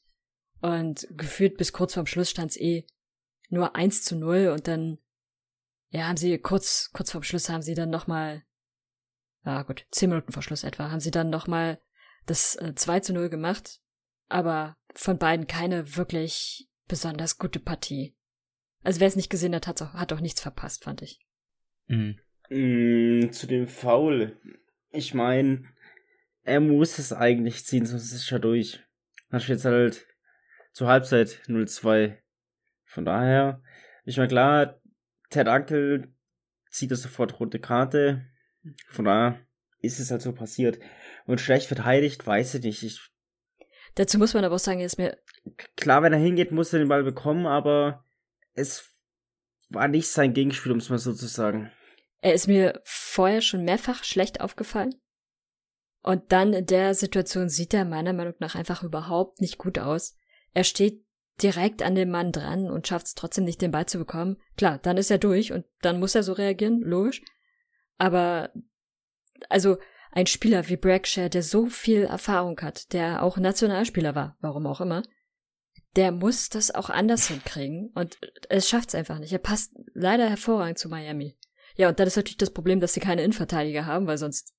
Und 0.60 1.06
gefühlt 1.10 1.56
bis 1.56 1.72
kurz 1.72 1.94
vorm 1.94 2.06
Schluss 2.06 2.30
stand 2.30 2.50
es 2.50 2.60
eh 2.60 2.86
nur 3.48 3.74
1 3.76 4.04
zu 4.04 4.16
0 4.16 4.48
und 4.48 4.68
dann, 4.68 4.98
ja, 5.90 6.06
haben 6.06 6.16
sie 6.16 6.38
kurz, 6.38 6.90
kurz 6.92 7.10
vorm 7.10 7.24
Schluss 7.24 7.48
haben 7.48 7.62
sie 7.62 7.74
dann 7.74 7.90
nochmal, 7.90 8.42
ja 9.44 9.62
gut, 9.62 9.86
10 9.90 10.08
Minuten 10.10 10.32
vor 10.32 10.42
Schluss 10.42 10.64
etwa, 10.64 10.90
haben 10.90 11.00
sie 11.00 11.10
dann 11.10 11.30
nochmal 11.30 11.80
das 12.26 12.56
äh, 12.56 12.74
2 12.74 13.00
zu 13.00 13.12
0 13.12 13.28
gemacht. 13.28 13.80
Aber 14.28 14.76
von 14.94 15.18
beiden 15.18 15.48
keine 15.48 15.96
wirklich 15.96 16.68
besonders 16.86 17.38
gute 17.38 17.58
Partie. 17.58 18.14
Also 18.82 19.00
wer 19.00 19.08
es 19.08 19.16
nicht 19.16 19.30
gesehen 19.30 19.54
hat, 19.54 19.66
hat 19.66 19.82
auch, 19.82 19.92
hat 19.94 20.12
auch 20.12 20.20
nichts 20.20 20.40
verpasst, 20.40 20.84
fand 20.84 21.02
ich. 21.02 21.20
Mhm. 21.88 22.18
Mm, 22.48 23.32
zu 23.32 23.46
dem 23.46 23.66
Foul. 23.66 24.38
Ich 24.90 25.14
meine, 25.14 25.64
er 26.44 26.60
muss 26.60 26.98
es 26.98 27.12
eigentlich 27.12 27.66
ziehen, 27.66 27.86
sonst 27.86 28.04
ist 28.04 28.22
es 28.22 28.30
ja 28.30 28.38
durch. 28.38 28.80
Hast 29.30 29.48
jetzt 29.48 29.64
halt 29.64 30.06
zur 30.72 30.88
Halbzeit 30.88 31.40
0-2. 31.46 32.16
Von 32.84 33.04
daher, 33.04 33.62
ich 34.04 34.16
meine, 34.16 34.28
klar, 34.28 34.79
Ted 35.30 35.48
Uncle 35.48 36.12
zieht 36.70 36.90
das 36.90 37.02
sofort 37.02 37.40
rote 37.40 37.58
Karte. 37.58 38.26
Von 38.88 39.06
daher 39.06 39.40
ist 39.78 39.98
es 39.98 40.10
halt 40.10 40.22
so 40.22 40.32
passiert. 40.32 40.78
Und 41.26 41.40
schlecht 41.40 41.66
verteidigt, 41.66 42.26
weiß 42.26 42.54
ich 42.54 42.62
nicht. 42.62 42.82
Ich, 42.82 43.00
Dazu 43.94 44.18
muss 44.18 44.34
man 44.34 44.44
aber 44.44 44.56
auch 44.56 44.60
sagen, 44.60 44.80
er 44.80 44.86
ist 44.86 44.98
mir. 44.98 45.16
Klar, 45.76 46.02
wenn 46.02 46.12
er 46.12 46.18
hingeht, 46.18 46.52
muss 46.52 46.72
er 46.72 46.80
den 46.80 46.88
Ball 46.88 47.02
bekommen, 47.02 47.46
aber 47.46 48.04
es 48.52 48.90
war 49.70 49.88
nicht 49.88 50.08
sein 50.08 50.34
Gegenspiel, 50.34 50.72
um 50.72 50.78
es 50.78 50.90
mal 50.90 50.98
so 50.98 51.14
zu 51.14 51.26
sagen. 51.26 51.70
Er 52.20 52.34
ist 52.34 52.48
mir 52.48 52.80
vorher 52.84 53.40
schon 53.40 53.64
mehrfach 53.64 54.04
schlecht 54.04 54.40
aufgefallen. 54.40 54.94
Und 56.02 56.32
dann 56.32 56.52
in 56.52 56.66
der 56.66 56.94
Situation 56.94 57.48
sieht 57.48 57.74
er 57.74 57.84
meiner 57.84 58.12
Meinung 58.12 58.34
nach 58.38 58.54
einfach 58.54 58.82
überhaupt 58.82 59.40
nicht 59.40 59.58
gut 59.58 59.78
aus. 59.78 60.16
Er 60.52 60.64
steht 60.64 61.04
direkt 61.42 61.82
an 61.82 61.94
dem 61.94 62.10
Mann 62.10 62.32
dran 62.32 62.70
und 62.70 62.86
schafft 62.86 63.06
es 63.06 63.14
trotzdem 63.14 63.44
nicht, 63.44 63.60
den 63.60 63.70
Ball 63.70 63.86
zu 63.86 63.98
bekommen. 63.98 64.36
Klar, 64.56 64.78
dann 64.78 64.96
ist 64.96 65.10
er 65.10 65.18
durch 65.18 65.52
und 65.52 65.64
dann 65.82 65.98
muss 65.98 66.14
er 66.14 66.22
so 66.22 66.32
reagieren, 66.32 66.80
logisch. 66.80 67.22
Aber, 67.98 68.50
also, 69.48 69.78
ein 70.12 70.26
Spieler 70.26 70.68
wie 70.68 70.76
Brackshare, 70.76 71.30
der 71.30 71.42
so 71.42 71.66
viel 71.66 72.04
Erfahrung 72.04 72.60
hat, 72.60 72.92
der 72.92 73.22
auch 73.22 73.36
Nationalspieler 73.36 74.14
war, 74.14 74.36
warum 74.40 74.66
auch 74.66 74.80
immer, 74.80 75.02
der 75.96 76.12
muss 76.12 76.48
das 76.48 76.74
auch 76.74 76.90
anders 76.90 77.28
hinkriegen 77.28 77.90
und 77.94 78.18
es 78.48 78.68
schafft 78.68 78.90
es 78.90 78.94
einfach 78.94 79.18
nicht. 79.18 79.32
Er 79.32 79.38
passt 79.38 79.72
leider 79.94 80.28
hervorragend 80.28 80.78
zu 80.78 80.88
Miami. 80.88 81.36
Ja, 81.76 81.88
und 81.88 81.98
dann 81.98 82.06
ist 82.06 82.16
natürlich 82.16 82.36
das 82.36 82.52
Problem, 82.52 82.80
dass 82.80 82.94
sie 82.94 83.00
keine 83.00 83.22
Innenverteidiger 83.22 83.86
haben, 83.86 84.06
weil 84.06 84.18
sonst 84.18 84.54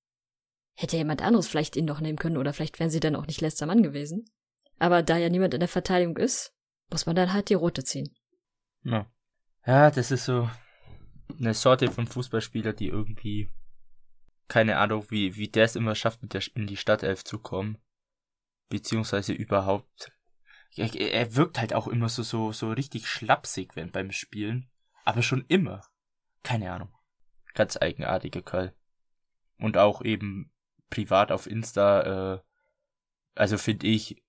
hätte 0.74 0.98
jemand 0.98 1.22
anderes 1.22 1.48
vielleicht 1.48 1.76
ihn 1.76 1.86
noch 1.86 2.00
nehmen 2.00 2.18
können 2.18 2.38
oder 2.38 2.54
vielleicht 2.54 2.80
wären 2.80 2.90
sie 2.90 3.00
dann 3.00 3.16
auch 3.16 3.28
nicht 3.28 3.42
letzter 3.42 3.66
Mann 3.66 3.84
gewesen. 3.84 4.26
Aber 4.80 5.04
da 5.04 5.18
ja 5.18 5.30
niemand 5.30 5.54
in 5.54 5.60
der 5.60 5.70
Verteidigung 5.70 6.18
ist, 6.18 6.54
muss 6.92 7.06
man 7.06 7.16
dann 7.16 7.34
halt 7.34 7.50
die 7.50 7.56
rote 7.56 7.84
ziehen. 7.84 8.14
Ja. 8.84 9.10
Ja, 9.66 9.92
das 9.92 10.12
ist 10.12 10.26
so 10.26 10.50
eine 11.40 11.54
Sorte 11.54 11.92
von 11.92 12.08
Fußballspieler, 12.08 12.74
die 12.74 12.88
irgendwie 12.88 13.50
keine 14.48 14.78
Ahnung, 14.78 15.06
wie, 15.10 15.38
wie 15.38 15.48
der 15.48 15.64
es 15.64 15.78
immer 15.78 15.96
schafft, 15.96 16.22
mit 16.22 16.34
der, 16.34 16.44
in 16.56 16.68
die 16.68 16.76
Stadtelf 16.76 17.24
zu 17.24 17.40
kommen. 17.40 17.78
Beziehungsweise 18.68 19.32
überhaupt. 19.32 20.12
Er, 20.76 20.94
er 20.94 21.36
wirkt 21.36 21.58
halt 21.58 21.74
auch 21.74 21.88
immer 21.88 22.10
so, 22.10 22.22
so, 22.22 22.52
so 22.52 22.72
richtig 22.72 23.08
schlapsig, 23.08 23.76
wenn 23.76 23.92
beim 23.92 24.12
Spielen. 24.12 24.70
Aber 25.06 25.22
schon 25.22 25.46
immer. 25.48 25.82
Keine 26.44 26.74
Ahnung 26.74 26.90
ganz 27.54 27.78
eigenartige 27.78 28.42
Kerl. 28.42 28.74
Und 29.60 29.78
auch 29.78 30.02
eben 30.02 30.52
privat 30.90 31.32
auf 31.32 31.48
Insta, 31.48 32.36
äh, 32.36 32.40
also 33.36 33.58
finde 33.58 33.88
ich, 33.88 34.24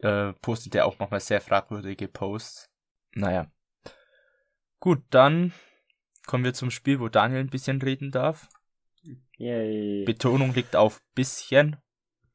äh, 0.00 0.32
postet 0.34 0.74
er 0.74 0.86
auch 0.86 0.98
manchmal 0.98 1.20
sehr 1.20 1.40
fragwürdige 1.40 2.08
Posts. 2.08 2.70
Naja. 3.14 3.50
Gut, 4.80 5.02
dann 5.10 5.52
kommen 6.26 6.44
wir 6.44 6.54
zum 6.54 6.70
Spiel, 6.70 7.00
wo 7.00 7.08
Daniel 7.08 7.40
ein 7.40 7.50
bisschen 7.50 7.82
reden 7.82 8.10
darf. 8.10 8.48
Yay. 9.38 10.04
Betonung 10.04 10.54
liegt 10.54 10.76
auf 10.76 11.02
bisschen. 11.14 11.76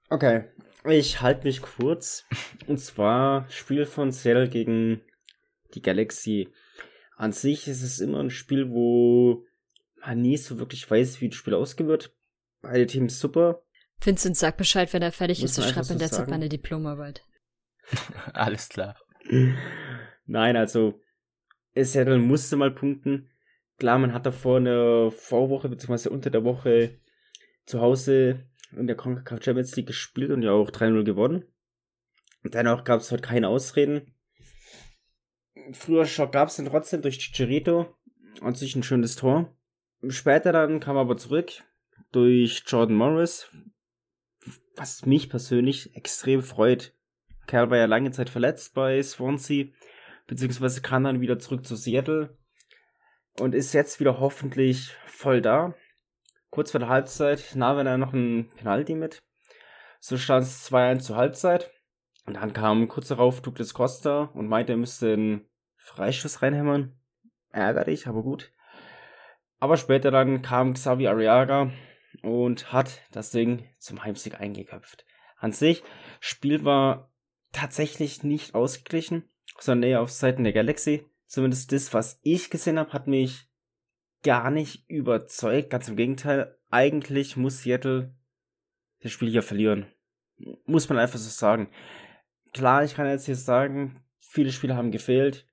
Okay, 0.10 0.46
ich 0.86 1.22
halte 1.22 1.46
mich 1.46 1.62
kurz. 1.62 2.26
Und 2.68 2.80
zwar 2.80 3.50
Spiel 3.50 3.86
von 3.86 4.12
Cell 4.12 4.50
gegen 4.50 5.02
die 5.74 5.82
Galaxy. 5.82 6.50
An 7.16 7.32
sich 7.32 7.68
ist 7.68 7.82
es 7.84 8.00
immer 8.00 8.20
ein 8.20 8.30
Spiel, 8.30 8.70
wo 8.72 9.46
man 10.02 10.22
nie 10.22 10.38
so 10.38 10.60
wirklich 10.60 10.90
weiß, 10.90 11.22
wie 11.22 11.30
das 11.30 11.38
Spiel 11.38 11.54
ausgehen 11.54 11.88
wird. 11.90 12.14
Beide 12.62 12.86
Teams 12.88 13.20
super. 13.20 13.64
Vincent, 14.02 14.36
sag 14.38 14.58
Bescheid, 14.58 14.92
wenn 14.94 15.02
er 15.02 15.12
fertig 15.12 15.42
Muss 15.42 15.58
ist. 15.58 15.66
Ich 15.66 15.72
schreibe 15.72 15.94
in 15.94 16.00
der 16.00 16.12
Zeit 16.12 16.28
meine 16.28 16.50
Diplomarbeit. 16.50 17.24
Alles 18.34 18.70
klar. 18.70 18.96
Nein, 20.26 20.56
also 20.56 21.02
Seattle 21.76 22.20
musste 22.20 22.56
mal 22.56 22.72
punkten. 22.72 23.30
Klar, 23.78 24.00
man 24.00 24.14
hat 24.14 24.26
davor 24.26 24.58
eine 24.58 25.12
Vorwoche 25.12 25.70
beziehungsweise 25.70 26.10
unter 26.10 26.30
der 26.30 26.44
Woche 26.44 27.00
zu 27.66 27.82
Hause 27.82 28.46
in 28.72 28.88
der 28.88 28.96
CONCACAF 28.96 29.44
Champions 29.44 29.76
League 29.76 29.88
gespielt 29.88 30.32
und 30.32 30.42
ja 30.42 30.52
auch 30.52 30.72
3-0 30.72 31.04
gewonnen. 31.04 31.46
Und 32.44 32.54
dennoch 32.54 32.84
gab 32.84 33.00
es 33.00 33.12
halt 33.12 33.24
keine 33.24 33.48
Ausreden. 33.48 34.14
Früher 35.74 36.06
gab 36.28 36.50
es 36.50 36.58
dann 36.58 36.66
trotzdem 36.66 37.02
durch 37.02 37.20
Chicharito 37.20 37.96
an 38.42 38.56
sich 38.56 38.76
ein 38.76 38.84
schönes 38.84 39.16
Tor. 39.16 39.56
Später 40.10 40.52
dann 40.52 40.80
kam 40.80 40.98
aber 40.98 41.16
zurück 41.16 41.64
durch 42.12 42.64
Jordan 42.68 42.96
Morris, 42.96 43.50
was 44.76 45.06
mich 45.06 45.30
persönlich 45.30 45.96
extrem 45.96 46.42
freut. 46.42 46.94
Kerl 47.48 47.70
war 47.70 47.78
ja 47.78 47.86
lange 47.86 48.12
Zeit 48.12 48.30
verletzt 48.30 48.74
bei 48.74 49.02
Swansea, 49.02 49.68
beziehungsweise 50.28 50.82
kam 50.82 51.04
dann 51.04 51.22
wieder 51.22 51.40
zurück 51.40 51.66
zu 51.66 51.76
Seattle 51.76 52.38
und 53.40 53.56
ist 53.56 53.74
jetzt 53.74 54.00
wieder 54.00 54.20
hoffentlich 54.20 54.96
voll 55.06 55.42
da. 55.42 55.76
Kurz 56.50 56.72
vor 56.72 56.80
der 56.80 56.90
Halbzeit 56.90 57.56
nahm 57.56 57.86
er 57.86 57.98
noch 57.98 58.14
ein 58.14 58.50
Penalty 58.58 58.96
mit. 58.96 59.20
So 60.00 60.18
stand 60.18 60.44
es 60.44 60.72
2-1 60.72 61.00
zur 61.00 61.16
Halbzeit. 61.16 61.72
Und 62.26 62.36
dann 62.36 62.54
kam 62.54 62.88
kurz 62.88 63.10
darauf 63.10 63.42
Douglas 63.42 63.74
Costa 63.74 64.32
und 64.34 64.48
meinte, 64.48 64.74
er 64.74 64.78
müsste 64.78 65.14
einen 65.14 65.50
Freischuss 65.78 66.42
reinhämmern. 66.42 66.96
Ärgerlich, 67.52 68.08
aber 68.08 68.24
gut. 68.24 68.52
Aber 69.60 69.78
später 69.78 70.12
dann 70.12 70.42
kam 70.42 70.74
Xavi 70.74 71.08
Arriaga 71.08 71.72
und 72.22 72.72
hat 72.72 73.02
das 73.12 73.32
Ding 73.32 73.68
zum 73.80 74.04
Heimsieg 74.04 74.40
eingeköpft. 74.40 75.06
An 75.38 75.52
sich, 75.52 75.84
Spiel 76.20 76.64
war 76.64 77.13
tatsächlich 77.54 78.24
nicht 78.24 78.56
ausgeglichen, 78.56 79.24
sondern 79.60 79.90
eher 79.90 80.02
auf 80.02 80.12
Seiten 80.12 80.44
der 80.44 80.54
Galaxy. 80.54 81.06
Zumindest 81.26 81.72
das, 81.72 81.94
was 81.94 82.20
ich 82.24 82.50
gesehen 82.50 82.78
habe, 82.78 82.92
hat 82.92 83.08
mich 83.08 83.48
gar 84.24 84.52
nicht 84.52 84.90
überzeugt. 84.90 85.70
Ganz 85.70 85.88
im 85.88 85.96
Gegenteil, 85.96 86.58
eigentlich 86.70 87.38
muss 87.38 87.64
Seattle 87.64 88.14
das 89.02 89.12
Spiel 89.12 89.30
hier 89.30 89.44
verlieren. 89.44 89.86
Muss 90.66 90.90
man 90.90 90.98
einfach 90.98 91.20
so 91.20 91.30
sagen. 91.30 91.70
Klar, 92.54 92.84
ich 92.84 92.96
kann 92.96 93.08
jetzt 93.08 93.26
hier 93.26 93.36
sagen, 93.36 94.04
viele 94.20 94.52
Spieler 94.52 94.76
haben 94.76 94.92
gefehlt. 94.92 95.48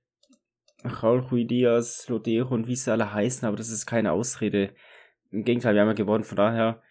Raul 0.83 1.19
Rui 1.19 1.45
Diaz, 1.45 2.07
Lodero 2.09 2.53
und 2.53 2.67
wie 2.67 2.75
sie 2.75 2.91
alle 2.91 3.13
heißen, 3.13 3.47
aber 3.47 3.57
das 3.57 3.69
ist 3.69 3.85
keine 3.85 4.11
Ausrede. 4.11 4.73
Im 5.29 5.43
Gegenteil, 5.43 5.75
wir 5.75 5.81
haben 5.81 5.89
ja 5.89 5.93
gewonnen, 5.93 6.23
von 6.23 6.37
daher 6.37 6.81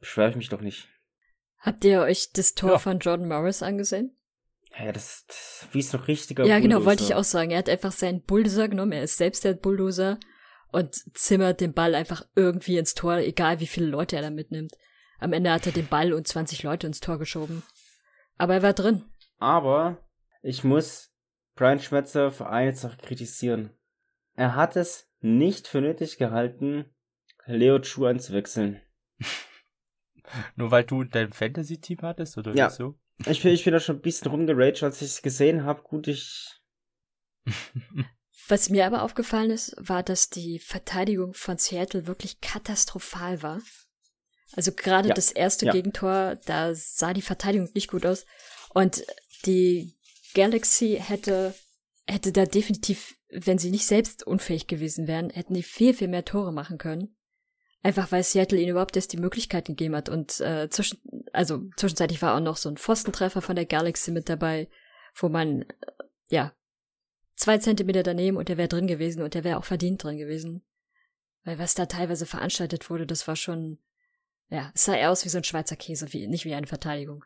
beschwere 0.00 0.30
ich 0.30 0.36
mich 0.36 0.48
doch 0.48 0.60
nicht. 0.60 0.88
Habt 1.58 1.84
ihr 1.84 2.00
euch 2.00 2.32
das 2.32 2.54
Tor 2.54 2.72
ja. 2.72 2.78
von 2.78 2.98
Jordan 2.98 3.28
Morris 3.28 3.62
angesehen? 3.62 4.16
Ja, 4.78 4.92
das, 4.92 5.24
das 5.26 5.68
wie 5.72 5.78
ist 5.78 5.92
noch 5.92 6.08
richtiger 6.08 6.44
Ja, 6.44 6.54
Bulldozer. 6.54 6.68
genau, 6.68 6.86
wollte 6.86 7.04
ich 7.04 7.14
auch 7.14 7.24
sagen. 7.24 7.50
Er 7.50 7.58
hat 7.58 7.68
einfach 7.68 7.92
seinen 7.92 8.22
Bulldozer 8.22 8.68
genommen, 8.68 8.92
er 8.92 9.04
ist 9.04 9.16
selbst 9.16 9.44
der 9.44 9.54
Bulldozer 9.54 10.18
und 10.72 10.94
zimmert 11.16 11.60
den 11.60 11.72
Ball 11.72 11.94
einfach 11.94 12.26
irgendwie 12.34 12.78
ins 12.78 12.94
Tor, 12.94 13.18
egal 13.18 13.60
wie 13.60 13.66
viele 13.66 13.86
Leute 13.86 14.16
er 14.16 14.22
da 14.22 14.30
mitnimmt. 14.30 14.72
Am 15.20 15.32
Ende 15.32 15.52
hat 15.52 15.66
er 15.66 15.72
den 15.72 15.86
Ball 15.86 16.12
und 16.12 16.26
20 16.26 16.62
Leute 16.64 16.86
ins 16.86 17.00
Tor 17.00 17.18
geschoben. 17.18 17.62
Aber 18.36 18.54
er 18.54 18.62
war 18.62 18.72
drin. 18.72 19.04
Aber 19.38 19.98
ich 20.42 20.64
muss 20.64 21.12
Brian 21.54 21.78
Schmetzer 21.78 22.32
für 22.32 22.48
eine 22.48 22.74
Sache 22.74 22.98
kritisieren. 22.98 23.70
Er 24.34 24.56
hat 24.56 24.76
es 24.76 25.08
nicht 25.20 25.68
für 25.68 25.80
nötig 25.80 26.18
gehalten, 26.18 26.86
Leo 27.46 27.78
Chu 27.78 28.06
einzuwechseln. 28.06 28.82
Nur 30.56 30.70
weil 30.70 30.84
du 30.84 31.04
dein 31.04 31.32
Fantasy-Team 31.32 31.98
hattest, 32.02 32.36
oder 32.36 32.54
ja. 32.54 32.70
so? 32.70 32.98
Ich 33.26 33.42
bin, 33.42 33.52
ich 33.52 33.64
bin 33.64 33.72
da 33.72 33.80
schon 33.80 33.96
ein 33.96 34.02
bisschen 34.02 34.30
rumgeraged, 34.30 34.82
als 34.82 35.00
ich 35.00 35.08
es 35.08 35.22
gesehen 35.22 35.64
habe. 35.64 35.82
Gut, 35.82 36.08
ich. 36.08 36.60
Was 38.48 38.68
mir 38.68 38.86
aber 38.86 39.02
aufgefallen 39.02 39.50
ist, 39.50 39.74
war, 39.78 40.02
dass 40.02 40.28
die 40.28 40.58
Verteidigung 40.58 41.32
von 41.32 41.56
Seattle 41.56 42.06
wirklich 42.06 42.40
katastrophal 42.40 43.42
war. 43.42 43.62
Also 44.52 44.72
gerade 44.72 45.08
ja. 45.08 45.14
das 45.14 45.32
erste 45.32 45.66
ja. 45.66 45.72
Gegentor, 45.72 46.36
da 46.44 46.74
sah 46.74 47.14
die 47.14 47.22
Verteidigung 47.22 47.70
nicht 47.74 47.90
gut 47.90 48.04
aus. 48.04 48.26
Und 48.70 49.04
die 49.46 49.96
Galaxy 50.34 51.00
hätte, 51.00 51.54
hätte 52.06 52.32
da 52.32 52.44
definitiv, 52.44 53.14
wenn 53.30 53.58
sie 53.58 53.70
nicht 53.70 53.86
selbst 53.86 54.26
unfähig 54.26 54.66
gewesen 54.66 55.06
wären, 55.06 55.30
hätten 55.30 55.54
die 55.54 55.62
viel, 55.62 55.94
viel 55.94 56.08
mehr 56.08 56.24
Tore 56.24 56.52
machen 56.52 56.76
können. 56.76 57.16
Einfach 57.84 58.10
weil 58.12 58.22
Seattle 58.22 58.58
ihnen 58.58 58.70
überhaupt 58.70 58.96
erst 58.96 59.12
die 59.12 59.18
Möglichkeit 59.18 59.66
gegeben 59.66 59.94
hat. 59.94 60.08
Und 60.08 60.40
äh, 60.40 60.70
zwischen, 60.70 61.02
also 61.34 61.68
zwischenzeitlich 61.76 62.22
war 62.22 62.34
auch 62.34 62.40
noch 62.40 62.56
so 62.56 62.70
ein 62.70 62.78
Pfostentreffer 62.78 63.42
von 63.42 63.56
der 63.56 63.66
Galaxy 63.66 64.10
mit 64.10 64.30
dabei, 64.30 64.68
wo 65.14 65.28
man, 65.28 65.62
äh, 65.62 65.66
ja, 66.30 66.54
zwei 67.36 67.58
Zentimeter 67.58 68.02
daneben 68.02 68.38
und 68.38 68.48
der 68.48 68.56
wäre 68.56 68.68
drin 68.68 68.86
gewesen 68.86 69.22
und 69.22 69.34
der 69.34 69.44
wäre 69.44 69.58
auch 69.58 69.66
verdient 69.66 70.02
drin 70.02 70.16
gewesen. 70.16 70.64
Weil 71.44 71.58
was 71.58 71.74
da 71.74 71.84
teilweise 71.84 72.24
veranstaltet 72.24 72.88
wurde, 72.88 73.06
das 73.06 73.28
war 73.28 73.36
schon, 73.36 73.78
ja, 74.48 74.72
es 74.74 74.86
sah 74.86 74.96
eher 74.96 75.10
aus 75.10 75.26
wie 75.26 75.28
so 75.28 75.36
ein 75.36 75.44
Schweizer 75.44 75.76
Käse, 75.76 76.10
wie, 76.14 76.26
nicht 76.26 76.46
wie 76.46 76.54
eine 76.54 76.66
Verteidigung. 76.66 77.22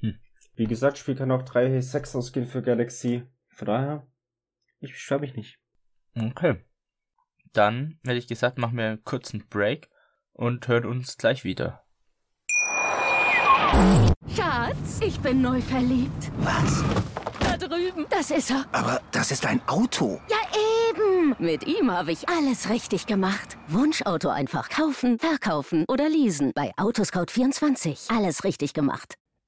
Hm. 0.00 0.18
Wie 0.56 0.66
gesagt, 0.66 0.98
Spiel 0.98 1.14
kann 1.14 1.30
auch 1.30 1.44
3-6 1.44 2.16
ausgehen 2.16 2.46
für 2.46 2.62
Galaxy. 2.62 3.22
Von 3.50 3.66
daher, 3.66 4.08
ich 4.80 4.90
beschwere 4.90 5.20
mich 5.20 5.36
nicht. 5.36 5.60
Okay. 6.16 6.64
Dann, 7.52 7.98
hätte 8.04 8.18
ich 8.18 8.28
gesagt, 8.28 8.58
machen 8.58 8.76
wir 8.78 8.86
einen 8.86 9.04
kurzen 9.04 9.46
Break 9.48 9.88
und 10.32 10.66
hören 10.68 10.86
uns 10.86 11.16
gleich 11.16 11.44
wieder. 11.44 11.82
Schatz, 14.34 15.00
ich 15.04 15.18
bin 15.20 15.42
neu 15.42 15.60
verliebt. 15.60 16.30
Was? 16.38 16.84
Da 17.40 17.56
drüben. 17.56 18.06
Das 18.10 18.30
ist 18.30 18.50
er. 18.50 18.64
Aber 18.72 19.00
das 19.12 19.30
ist 19.30 19.46
ein 19.46 19.60
Auto. 19.66 20.20
Ja, 20.28 20.36
eben. 20.90 21.34
Mit 21.38 21.66
ihm 21.66 21.90
habe 21.90 22.12
ich 22.12 22.28
alles 22.28 22.68
richtig 22.70 23.06
gemacht. 23.06 23.56
Wunschauto 23.68 24.28
einfach 24.28 24.68
kaufen, 24.68 25.18
verkaufen 25.18 25.84
oder 25.88 26.08
leasen. 26.08 26.52
Bei 26.54 26.72
Autoscout24. 26.76 28.16
Alles 28.16 28.44
richtig 28.44 28.74
gemacht. 28.74 29.14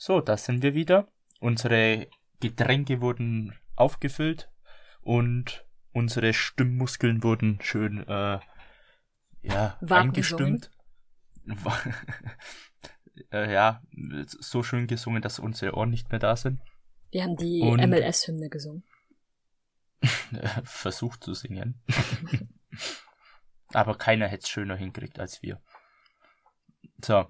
So, 0.00 0.20
da 0.20 0.36
sind 0.36 0.62
wir 0.62 0.74
wieder. 0.74 1.08
Unsere 1.40 2.06
Getränke 2.38 3.00
wurden 3.00 3.58
aufgefüllt 3.74 4.48
und 5.02 5.66
unsere 5.92 6.32
Stimmmuskeln 6.32 7.24
wurden 7.24 7.58
schön 7.62 8.06
äh, 8.06 8.38
ja, 9.42 9.76
Warm 9.80 10.08
eingestimmt. 10.08 10.70
äh, 13.32 13.52
ja, 13.52 13.82
so 14.24 14.62
schön 14.62 14.86
gesungen, 14.86 15.20
dass 15.20 15.40
unsere 15.40 15.74
Ohren 15.74 15.90
nicht 15.90 16.10
mehr 16.10 16.20
da 16.20 16.36
sind. 16.36 16.60
Wir 17.10 17.24
haben 17.24 17.36
die 17.36 17.62
MLS-Hymne 17.64 18.50
gesungen. 18.50 18.84
Versucht 20.62 21.24
zu 21.24 21.34
singen. 21.34 21.82
Aber 23.72 23.98
keiner 23.98 24.28
hätte 24.28 24.44
es 24.44 24.48
schöner 24.48 24.76
hinkriegt 24.76 25.18
als 25.18 25.42
wir. 25.42 25.60
So, 27.04 27.26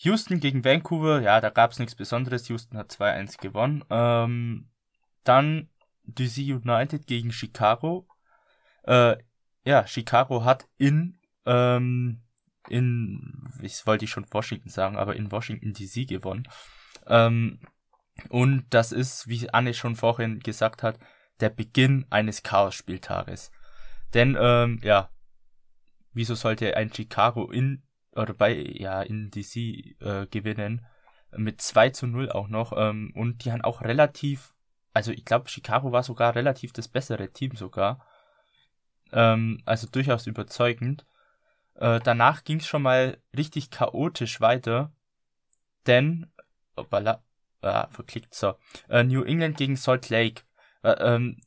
Houston 0.00 0.38
gegen 0.38 0.64
Vancouver, 0.64 1.20
ja, 1.20 1.40
da 1.40 1.50
gab 1.50 1.72
es 1.72 1.78
nichts 1.78 1.96
Besonderes. 1.96 2.48
Houston 2.48 2.78
hat 2.78 2.92
2-1 2.92 3.40
gewonnen. 3.40 3.84
Ähm, 3.90 4.70
dann 5.24 5.68
DC 6.04 6.38
United 6.38 7.06
gegen 7.06 7.32
Chicago. 7.32 8.06
Äh, 8.84 9.16
ja, 9.64 9.86
Chicago 9.86 10.44
hat 10.44 10.68
in, 10.78 11.18
ähm, 11.46 12.22
in, 12.68 13.50
ich 13.60 13.86
wollte 13.86 14.04
ich 14.04 14.10
schon 14.10 14.26
Washington 14.30 14.68
sagen, 14.68 14.96
aber 14.96 15.16
in 15.16 15.32
Washington 15.32 15.72
DC 15.72 16.06
gewonnen. 16.06 16.48
Ähm, 17.08 17.60
und 18.28 18.66
das 18.70 18.92
ist, 18.92 19.26
wie 19.26 19.50
Anne 19.50 19.74
schon 19.74 19.96
vorhin 19.96 20.38
gesagt 20.40 20.84
hat, 20.84 20.98
der 21.40 21.50
Beginn 21.50 22.06
eines 22.10 22.44
Chaos-Spieltages. 22.44 23.50
Denn, 24.14 24.36
ähm, 24.40 24.78
ja, 24.82 25.10
wieso 26.12 26.36
sollte 26.36 26.76
ein 26.76 26.92
Chicago 26.92 27.50
in 27.50 27.82
oder 28.12 28.34
bei, 28.34 28.54
ja, 28.54 29.02
in 29.02 29.30
DC 29.30 29.56
äh, 30.00 30.26
gewinnen. 30.30 30.86
Mit 31.36 31.60
2 31.60 31.90
zu 31.90 32.06
0 32.06 32.30
auch 32.30 32.48
noch. 32.48 32.72
Ähm, 32.76 33.12
und 33.14 33.44
die 33.44 33.52
haben 33.52 33.62
auch 33.62 33.82
relativ, 33.82 34.54
also 34.92 35.12
ich 35.12 35.24
glaube, 35.24 35.48
Chicago 35.48 35.92
war 35.92 36.02
sogar 36.02 36.34
relativ 36.34 36.72
das 36.72 36.88
bessere 36.88 37.30
Team 37.30 37.54
sogar. 37.54 38.04
Ähm, 39.12 39.60
also 39.64 39.86
durchaus 39.86 40.26
überzeugend. 40.26 41.04
Äh, 41.74 42.00
danach 42.02 42.44
ging 42.44 42.58
es 42.58 42.66
schon 42.66 42.82
mal 42.82 43.18
richtig 43.36 43.70
chaotisch 43.70 44.40
weiter. 44.40 44.92
Denn, 45.86 46.30
opala, 46.76 47.22
ah, 47.62 47.88
verklickt, 47.90 48.34
so. 48.34 48.54
Äh, 48.88 49.04
New 49.04 49.22
England 49.22 49.56
gegen 49.56 49.76
Salt 49.76 50.08
Lake. 50.10 50.42
Äh, 50.82 50.92
ähm, 51.00 51.40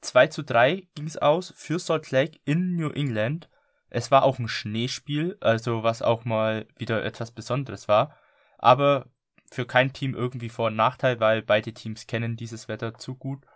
2 0.00 0.28
zu 0.28 0.42
3 0.42 0.86
ging 0.94 1.06
es 1.06 1.16
aus 1.16 1.52
für 1.56 1.78
Salt 1.78 2.10
Lake 2.10 2.38
in 2.44 2.76
New 2.76 2.90
England. 2.90 3.48
Es 3.94 4.10
war 4.10 4.24
auch 4.24 4.40
ein 4.40 4.48
Schneespiel, 4.48 5.36
also 5.40 5.84
was 5.84 6.02
auch 6.02 6.24
mal 6.24 6.66
wieder 6.76 7.04
etwas 7.04 7.30
Besonderes 7.30 7.86
war. 7.86 8.18
Aber 8.58 9.06
für 9.52 9.66
kein 9.66 9.92
Team 9.92 10.14
irgendwie 10.14 10.48
Vor- 10.48 10.66
und 10.66 10.74
Nachteil, 10.74 11.20
weil 11.20 11.42
beide 11.42 11.72
Teams 11.72 12.08
kennen 12.08 12.34
dieses 12.34 12.66
Wetter 12.66 12.94
zu 12.94 13.14
gut. 13.14 13.46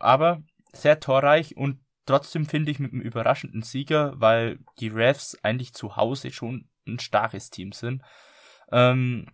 Aber 0.00 0.42
sehr 0.72 0.98
torreich 0.98 1.56
und 1.56 1.78
trotzdem 2.06 2.44
finde 2.44 2.72
ich 2.72 2.80
mit 2.80 2.92
einem 2.92 3.02
überraschenden 3.02 3.62
Sieger, 3.62 4.14
weil 4.16 4.58
die 4.80 4.88
Refs 4.88 5.38
eigentlich 5.44 5.74
zu 5.74 5.94
Hause 5.94 6.32
schon 6.32 6.68
ein 6.88 6.98
starkes 6.98 7.50
Team 7.50 7.70
sind. 7.70 8.02
Ähm, 8.72 9.28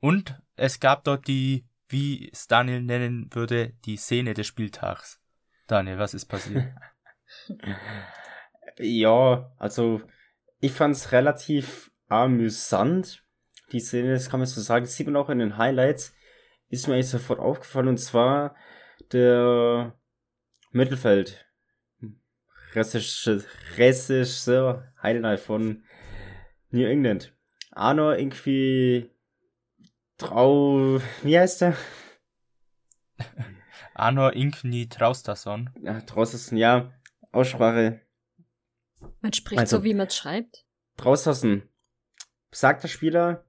und 0.00 0.38
es 0.56 0.78
gab 0.78 1.04
dort 1.04 1.26
die, 1.26 1.66
wie 1.88 2.28
es 2.30 2.48
Daniel 2.48 2.82
nennen 2.82 3.30
würde, 3.32 3.72
die 3.86 3.96
Szene 3.96 4.34
des 4.34 4.46
Spieltags. 4.46 5.22
Daniel, 5.66 5.98
was 5.98 6.12
ist 6.12 6.26
passiert? 6.26 6.74
Ja, 8.78 9.52
also 9.58 10.00
ich 10.60 10.72
fand's 10.72 11.12
relativ 11.12 11.90
amüsant. 12.08 13.24
Die 13.72 13.80
Szene, 13.80 14.12
das 14.12 14.30
kann 14.30 14.40
man 14.40 14.46
so 14.46 14.60
sagen, 14.60 14.84
das 14.84 14.96
sieht 14.96 15.06
man 15.06 15.16
auch 15.16 15.28
in 15.28 15.40
den 15.40 15.58
Highlights, 15.58 16.14
ist 16.68 16.88
mir 16.88 16.94
eigentlich 16.94 17.10
sofort 17.10 17.38
aufgefallen 17.38 17.88
und 17.88 17.98
zwar 17.98 18.54
der 19.12 19.94
Mittelfeld. 20.70 21.44
Ressische, 22.74 23.44
Ressische 23.76 24.92
Highlight 25.02 25.40
von 25.40 25.84
New 26.70 26.86
England. 26.86 27.34
Arno 27.72 28.12
irgendwie 28.12 29.10
Trau, 30.18 31.00
wie 31.22 31.38
heißt 31.38 31.60
der? 31.62 31.76
Arno 33.94 34.28
Inkni 34.28 34.88
Traustason. 34.88 35.70
Ja, 35.82 36.00
Traustason, 36.00 36.58
ja. 36.58 36.92
Aussprache. 37.32 38.00
Man 39.20 39.32
spricht 39.32 39.58
Also- 39.60 39.78
so, 39.78 39.84
wie 39.84 39.94
man 39.94 40.10
schreibt. 40.10 40.64
Traustason. 40.96 41.68
Besagter 42.50 42.88
Spieler. 42.88 43.44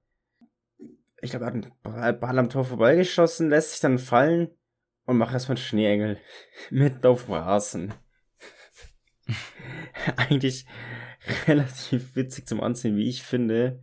Ich 1.21 1.31
glaube, 1.31 1.45
er 1.45 1.53
hat 1.53 1.53
einen 1.53 2.19
Ball 2.19 2.39
am 2.39 2.49
Tor 2.49 2.63
vorbeigeschossen, 2.63 3.49
lässt 3.49 3.71
sich 3.71 3.79
dann 3.79 3.99
fallen 3.99 4.49
und 5.05 5.17
macht 5.17 5.33
erstmal 5.33 5.57
einen 5.57 5.65
Schneeengel. 5.65 6.19
Mitten 6.69 7.05
auf 7.05 7.25
dem 7.25 7.33
Rasen. 7.33 7.93
Eigentlich 10.15 10.65
relativ 11.47 12.15
witzig 12.15 12.47
zum 12.47 12.62
Ansehen, 12.62 12.95
wie 12.95 13.09
ich 13.09 13.23
finde. 13.23 13.81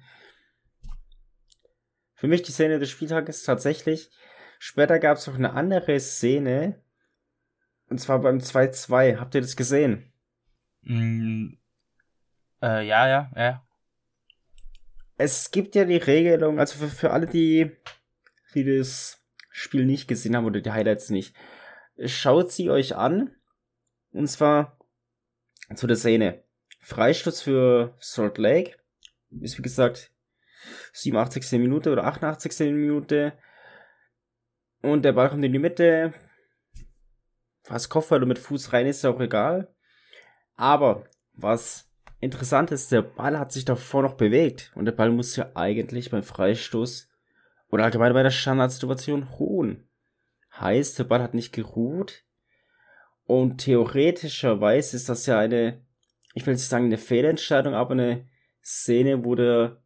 Für 2.14 2.29
mich 2.29 2.42
die 2.42 2.52
Szene 2.52 2.79
des 2.79 2.90
Spieltages 2.90 3.42
tatsächlich. 3.42 4.11
Später 4.59 4.98
gab 4.98 5.18
es 5.18 5.26
noch 5.26 5.35
eine 5.35 5.52
andere 5.52 6.00
Szene. 6.00 6.83
Und 7.88 7.98
zwar 8.00 8.20
beim 8.20 8.38
2-2. 8.38 9.18
Habt 9.18 9.35
ihr 9.35 9.42
das 9.42 9.57
gesehen? 9.57 10.12
Mm, 10.87 11.55
äh, 12.62 12.87
ja, 12.87 13.09
ja, 13.09 13.31
ja. 13.35 13.66
Es 15.18 15.51
gibt 15.51 15.75
ja 15.75 15.85
die 15.85 15.96
Regelung, 15.96 16.61
also 16.61 16.79
für, 16.79 16.88
für 16.88 17.11
alle, 17.11 17.27
die, 17.27 17.72
die 18.55 18.64
das 18.64 19.20
Spiel 19.51 19.85
nicht 19.85 20.07
gesehen 20.07 20.37
haben 20.37 20.44
oder 20.44 20.61
die 20.61 20.70
Highlights 20.70 21.11
nicht, 21.11 21.35
schaut 22.05 22.53
sie 22.53 22.70
euch 22.70 22.94
an. 22.94 23.35
Und 24.12 24.29
zwar 24.29 24.79
zu 25.75 25.87
der 25.87 25.96
Szene. 25.96 26.44
Freistoß 26.81 27.42
für 27.42 27.96
Salt 27.99 28.38
Lake. 28.38 28.77
Ist 29.40 29.59
wie 29.59 29.62
gesagt 29.62 30.12
87. 30.92 31.59
Minute 31.59 31.90
oder 31.90 32.05
88. 32.05 32.72
Minute. 32.72 33.37
Und 34.83 35.05
der 35.05 35.12
Ball 35.12 35.31
kommt 35.31 35.44
in 35.44 35.53
die 35.53 35.59
Mitte. 35.59 36.14
Was 37.64 37.88
Kopfball 37.88 38.18
oder 38.18 38.27
mit 38.27 38.38
Fuß 38.38 38.72
rein 38.72 38.87
ist, 38.87 38.99
ist 38.99 39.05
auch 39.05 39.20
egal. 39.20 39.75
Aber 40.57 41.05
was 41.35 41.88
interessant 42.21 42.71
ist, 42.71 42.90
der 42.92 43.03
Ball 43.03 43.38
hat 43.38 43.53
sich 43.53 43.64
davor 43.64 44.03
noch 44.03 44.14
bewegt. 44.14 44.73
Und 44.75 44.87
der 44.87 44.92
Ball 44.92 45.11
muss 45.11 45.37
ja 45.37 45.51
eigentlich 45.55 46.11
beim 46.11 46.23
Freistoß 46.23 47.09
oder 47.71 47.85
allgemein 47.85 48.12
bei 48.12 48.23
der 48.23 48.31
Standardsituation 48.31 49.25
ruhen. 49.25 49.88
Heißt, 50.59 50.99
der 50.99 51.05
Ball 51.05 51.23
hat 51.23 51.35
nicht 51.35 51.53
geruht. 51.53 52.25
Und 53.25 53.59
theoretischerweise 53.59 54.97
ist 54.97 55.09
das 55.09 55.27
ja 55.27 55.38
eine, 55.38 55.85
ich 56.35 56.47
will 56.47 56.55
nicht 56.55 56.64
sagen 56.64 56.87
eine 56.87 56.99
Fehlentscheidung, 56.99 57.75
aber 57.75 57.92
eine 57.92 58.29
Szene, 58.62 59.25
wo 59.25 59.35
der 59.35 59.83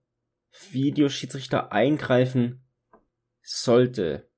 Videoschiedsrichter 0.71 1.73
eingreifen 1.73 2.63
sollte. 3.43 4.29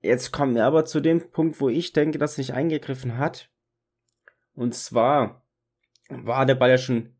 Jetzt 0.00 0.32
kommen 0.32 0.54
wir 0.54 0.64
aber 0.64 0.84
zu 0.84 1.00
dem 1.00 1.30
Punkt, 1.30 1.60
wo 1.60 1.68
ich 1.68 1.92
denke, 1.92 2.18
dass 2.18 2.38
nicht 2.38 2.52
eingegriffen 2.52 3.18
hat. 3.18 3.50
Und 4.56 4.74
zwar 4.74 5.46
war 6.08 6.46
der 6.46 6.56
Ball 6.56 6.70
ja 6.70 6.78
schon, 6.78 7.14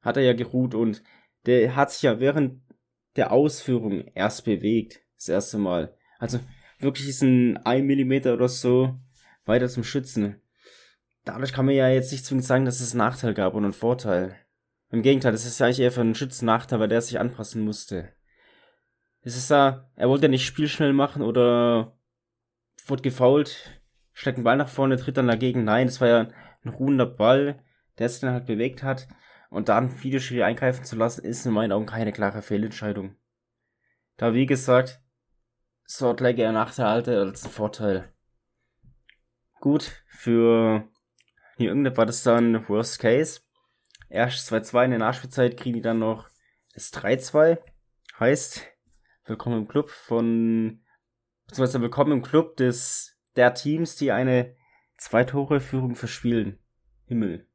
hat 0.00 0.16
er 0.16 0.22
ja 0.22 0.34
geruht 0.34 0.74
und 0.74 1.02
der 1.46 1.74
hat 1.74 1.90
sich 1.90 2.02
ja 2.02 2.20
während 2.20 2.62
der 3.16 3.32
Ausführung 3.32 4.06
erst 4.14 4.44
bewegt. 4.44 5.00
Das 5.16 5.28
erste 5.28 5.58
Mal. 5.58 5.96
Also 6.18 6.38
wirklich 6.78 7.08
ist 7.08 7.22
ein 7.22 7.56
1 7.58 7.84
Millimeter 7.84 8.34
oder 8.34 8.48
so 8.48 9.00
weiter 9.44 9.68
zum 9.68 9.84
Schützen. 9.84 10.40
Dadurch 11.24 11.52
kann 11.52 11.66
man 11.66 11.74
ja 11.74 11.88
jetzt 11.88 12.12
nicht 12.12 12.24
zwingend 12.24 12.44
sagen, 12.44 12.64
dass 12.64 12.80
es 12.80 12.92
einen 12.92 12.98
Nachteil 12.98 13.34
gab 13.34 13.54
und 13.54 13.64
einen 13.64 13.72
Vorteil. 13.72 14.36
Im 14.90 15.02
Gegenteil, 15.02 15.32
das 15.32 15.46
ist 15.46 15.58
ja 15.58 15.66
eigentlich 15.66 15.80
eher 15.80 15.92
für 15.92 16.00
einen 16.00 16.14
Schützen 16.14 16.46
Nachteil, 16.46 16.80
weil 16.80 16.88
der 16.88 17.00
sich 17.00 17.18
anpassen 17.18 17.64
musste. 17.64 18.12
Es 19.20 19.36
ist 19.36 19.50
da, 19.50 19.90
er 19.94 20.08
wollte 20.08 20.24
ja 20.24 20.28
nicht 20.28 20.44
spielschnell 20.44 20.92
machen 20.92 21.22
oder 21.22 21.96
wurde 22.86 23.02
gefault, 23.02 23.80
steckt 24.12 24.38
den 24.38 24.44
Ball 24.44 24.56
nach 24.56 24.68
vorne, 24.68 24.96
tritt 24.96 25.16
dann 25.16 25.28
dagegen. 25.28 25.64
Nein, 25.64 25.86
das 25.86 26.00
war 26.00 26.08
ja 26.08 26.28
ein 26.64 26.70
ruhender 26.70 27.06
Ball, 27.06 27.62
der 27.98 28.08
sich 28.08 28.20
dann 28.20 28.32
halt 28.32 28.46
bewegt 28.46 28.82
hat. 28.82 29.08
Und 29.50 29.68
dann 29.68 30.02
Videoschiri 30.02 30.42
eingreifen 30.42 30.84
zu 30.84 30.96
lassen, 30.96 31.24
ist 31.24 31.44
in 31.44 31.52
meinen 31.52 31.72
Augen 31.72 31.86
keine 31.86 32.12
klare 32.12 32.40
Fehlentscheidung. 32.40 33.16
Da, 34.16 34.32
wie 34.32 34.46
gesagt, 34.46 35.02
Lake 36.00 36.40
eher 36.40 36.52
Nachteil 36.52 36.86
als 36.86 37.44
ein 37.44 37.50
Vorteil. 37.50 38.12
Gut, 39.60 39.92
für 40.06 40.88
New 41.58 41.70
England 41.70 41.96
war 41.96 42.06
das 42.06 42.22
dann 42.22 42.66
Worst 42.68 42.98
Case. 42.98 43.40
Erst 44.08 44.50
2-2 44.50 44.84
in 44.84 44.90
der 44.92 44.98
Nachspielzeit 45.00 45.56
kriegen 45.56 45.76
die 45.76 45.82
dann 45.82 45.98
noch 45.98 46.28
das 46.74 46.92
3-2. 46.92 47.58
Heißt, 48.18 48.66
willkommen 49.26 49.58
im 49.58 49.68
Club 49.68 49.90
von, 49.90 50.82
beziehungsweise 51.46 51.80
willkommen 51.80 52.12
im 52.12 52.22
Club 52.22 52.56
des, 52.56 53.18
der 53.36 53.54
Teams, 53.54 53.96
die 53.96 54.12
eine 54.12 54.56
Zwei-Tore-Führung 55.02 55.96
verspielen. 55.96 56.58
Himmel. 57.06 57.46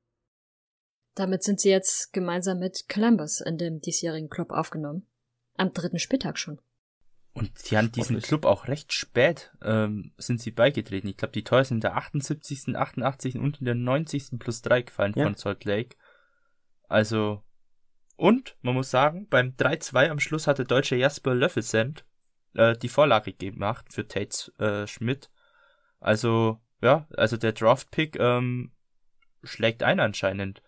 Damit 1.16 1.44
sind 1.44 1.62
sie 1.62 1.70
jetzt 1.70 2.12
gemeinsam 2.12 2.60
mit 2.60 2.90
Columbus 2.90 3.40
in 3.40 3.58
dem 3.58 3.80
diesjährigen 3.80 4.30
Club 4.30 4.52
aufgenommen. 4.52 5.08
Am 5.56 5.72
dritten 5.72 5.98
Spieltag 5.98 6.38
schon. 6.38 6.60
Und 7.34 7.72
die 7.72 7.78
haben 7.78 7.92
diesen 7.92 8.20
Club 8.20 8.46
auch 8.46 8.68
recht 8.68 8.92
spät, 8.92 9.54
ähm, 9.62 10.12
sind 10.18 10.42
sie 10.42 10.52
beigetreten. 10.52 11.08
Ich 11.08 11.18
glaube, 11.18 11.32
die 11.32 11.44
Tore 11.44 11.64
sind 11.64 11.78
in 11.78 11.82
der 11.82 11.96
78., 11.96 12.76
88. 12.76 13.38
und 13.38 13.60
in 13.60 13.66
der 13.66 13.76
90. 13.76 14.40
plus 14.40 14.62
3 14.62 14.82
gefallen 14.82 15.14
Ja. 15.16 15.24
von 15.24 15.36
Salt 15.36 15.64
Lake. 15.64 15.96
Also, 16.90 17.44
und, 18.18 18.58
man 18.62 18.74
muss 18.74 18.92
sagen, 18.92 19.28
beim 19.30 19.56
3-2 19.56 20.10
am 20.10 20.20
Schluss 20.20 20.48
hat 20.48 20.58
der 20.58 20.66
deutsche 20.66 20.96
Jasper 20.98 21.34
Löffelsend 21.34 22.06
äh, 22.56 22.76
die 22.76 22.90
Vorlage 22.90 23.32
gemacht 23.34 23.94
für 23.94 24.06
Tate 24.08 24.52
äh, 24.58 24.86
Schmidt. 24.88 25.30
Also, 26.00 26.60
ja, 26.82 27.08
also 27.16 27.38
der 27.38 27.54
Draft-Pick 27.54 28.20
ähm, 28.20 28.72
schlägt 29.44 29.84
ein 29.84 30.00
anscheinend. 30.00 30.62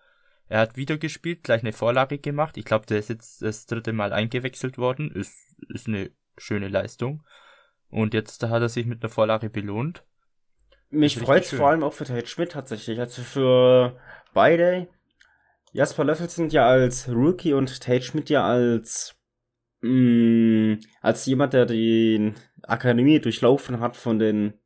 Er 0.48 0.62
hat 0.62 0.78
wieder 0.78 0.98
gespielt, 0.98 1.44
gleich 1.44 1.62
eine 1.62 1.74
Vorlage 1.74 2.18
gemacht. 2.18 2.58
Ich 2.58 2.66
glaube, 2.66 2.88
der 2.88 2.98
ist 2.98 3.10
jetzt 3.10 3.42
das 3.44 3.68
dritte 3.68 3.94
Mal 3.94 4.14
eingewechselt 4.14 4.78
worden. 4.80 5.12
Ist, 5.12 5.36
ist 5.70 5.88
eine 5.88 6.10
schöne 6.38 6.68
Leistung. 6.68 7.24
Und 7.90 8.14
jetzt 8.14 8.42
hat 8.44 8.62
er 8.62 8.70
sich 8.70 8.88
mit 8.88 9.04
einer 9.04 9.12
Vorlage 9.12 9.50
belohnt. 9.50 10.04
Mich 10.90 11.20
freut 11.20 11.46
schön. 11.46 11.60
vor 11.60 11.70
allem 11.70 11.84
auch 11.84 11.94
für 11.94 12.06
Tate 12.06 12.26
Schmidt 12.26 12.54
tatsächlich. 12.54 13.00
Also 13.00 13.22
für 13.22 14.00
beide. 14.34 14.88
Jasper 15.72 16.04
Löffelsend 16.04 16.52
ja 16.52 16.68
als 16.68 17.08
Rookie 17.10 17.54
und 17.54 17.80
Tate 17.80 18.02
Schmidt 18.02 18.32
ja 18.32 18.44
als 18.44 19.16
mh, 19.82 20.80
als 21.02 21.28
jemand, 21.28 21.54
der 21.54 21.68
die 21.68 22.34
Akademie 22.64 23.20
durchlaufen 23.20 23.80
hat 23.80 23.96
von 23.96 24.18
den 24.18 24.59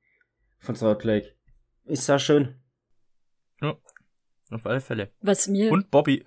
von 0.64 0.76
Salt 0.76 1.04
Lake. 1.04 1.36
Ist 1.86 2.08
ja 2.08 2.18
schön. 2.20 2.60
Auf 4.52 4.66
alle 4.68 4.82
Fälle. 4.82 5.12
Was 5.22 5.48
mir, 5.48 5.72
Und 5.72 5.90
Bobby, 5.90 6.24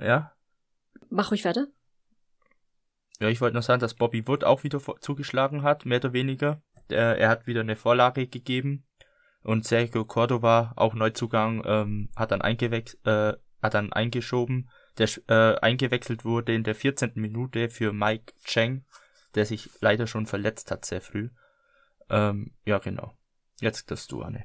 ja, 0.00 0.32
mach 1.10 1.30
ruhig 1.30 1.44
weiter. 1.44 1.66
ja, 3.18 3.28
ich 3.28 3.40
wollte 3.42 3.54
noch 3.56 3.62
sagen, 3.62 3.80
dass 3.80 3.92
Bobby 3.94 4.26
Wood 4.26 4.44
auch 4.44 4.62
wieder 4.64 4.80
vor- 4.80 4.98
zugeschlagen 5.00 5.62
hat, 5.62 5.84
mehr 5.84 5.98
oder 5.98 6.12
weniger. 6.14 6.62
Der, 6.88 7.18
er 7.18 7.28
hat 7.28 7.46
wieder 7.46 7.60
eine 7.60 7.76
Vorlage 7.76 8.26
gegeben. 8.28 8.86
Und 9.42 9.66
Sergio 9.66 10.04
Cordova, 10.06 10.72
auch 10.76 10.94
Neuzugang, 10.94 11.62
ähm, 11.66 12.08
hat 12.16 12.30
dann 12.30 12.40
eingewex 12.40 12.94
äh, 13.04 13.34
hat 13.62 13.74
dann 13.74 13.92
eingeschoben, 13.92 14.70
der 14.96 15.08
sch- 15.08 15.22
äh, 15.28 15.58
eingewechselt 15.60 16.24
wurde 16.24 16.54
in 16.54 16.64
der 16.64 16.74
14. 16.74 17.12
Minute 17.16 17.68
für 17.68 17.92
Mike 17.92 18.32
Cheng, 18.44 18.86
der 19.34 19.44
sich 19.44 19.68
leider 19.80 20.06
schon 20.06 20.24
verletzt 20.26 20.70
hat 20.70 20.86
sehr 20.86 21.02
früh. 21.02 21.28
Ähm, 22.08 22.54
ja, 22.64 22.78
genau. 22.78 23.12
Jetzt 23.60 23.90
darfst 23.90 24.10
du, 24.12 24.22
Anne. 24.22 24.44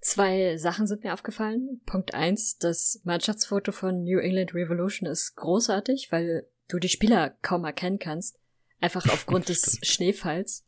Zwei 0.00 0.58
Sachen 0.58 0.86
sind 0.86 1.02
mir 1.02 1.14
aufgefallen. 1.14 1.80
Punkt 1.86 2.12
eins, 2.14 2.58
das 2.58 3.00
Mannschaftsfoto 3.04 3.72
von 3.72 4.04
New 4.04 4.18
England 4.18 4.54
Revolution 4.54 5.08
ist 5.08 5.34
großartig, 5.36 6.12
weil 6.12 6.46
du 6.68 6.78
die 6.78 6.90
Spieler 6.90 7.30
kaum 7.40 7.64
erkennen 7.64 7.98
kannst. 7.98 8.38
Einfach 8.80 9.08
aufgrund 9.10 9.48
des 9.48 9.78
Schneefalls. 9.82 10.66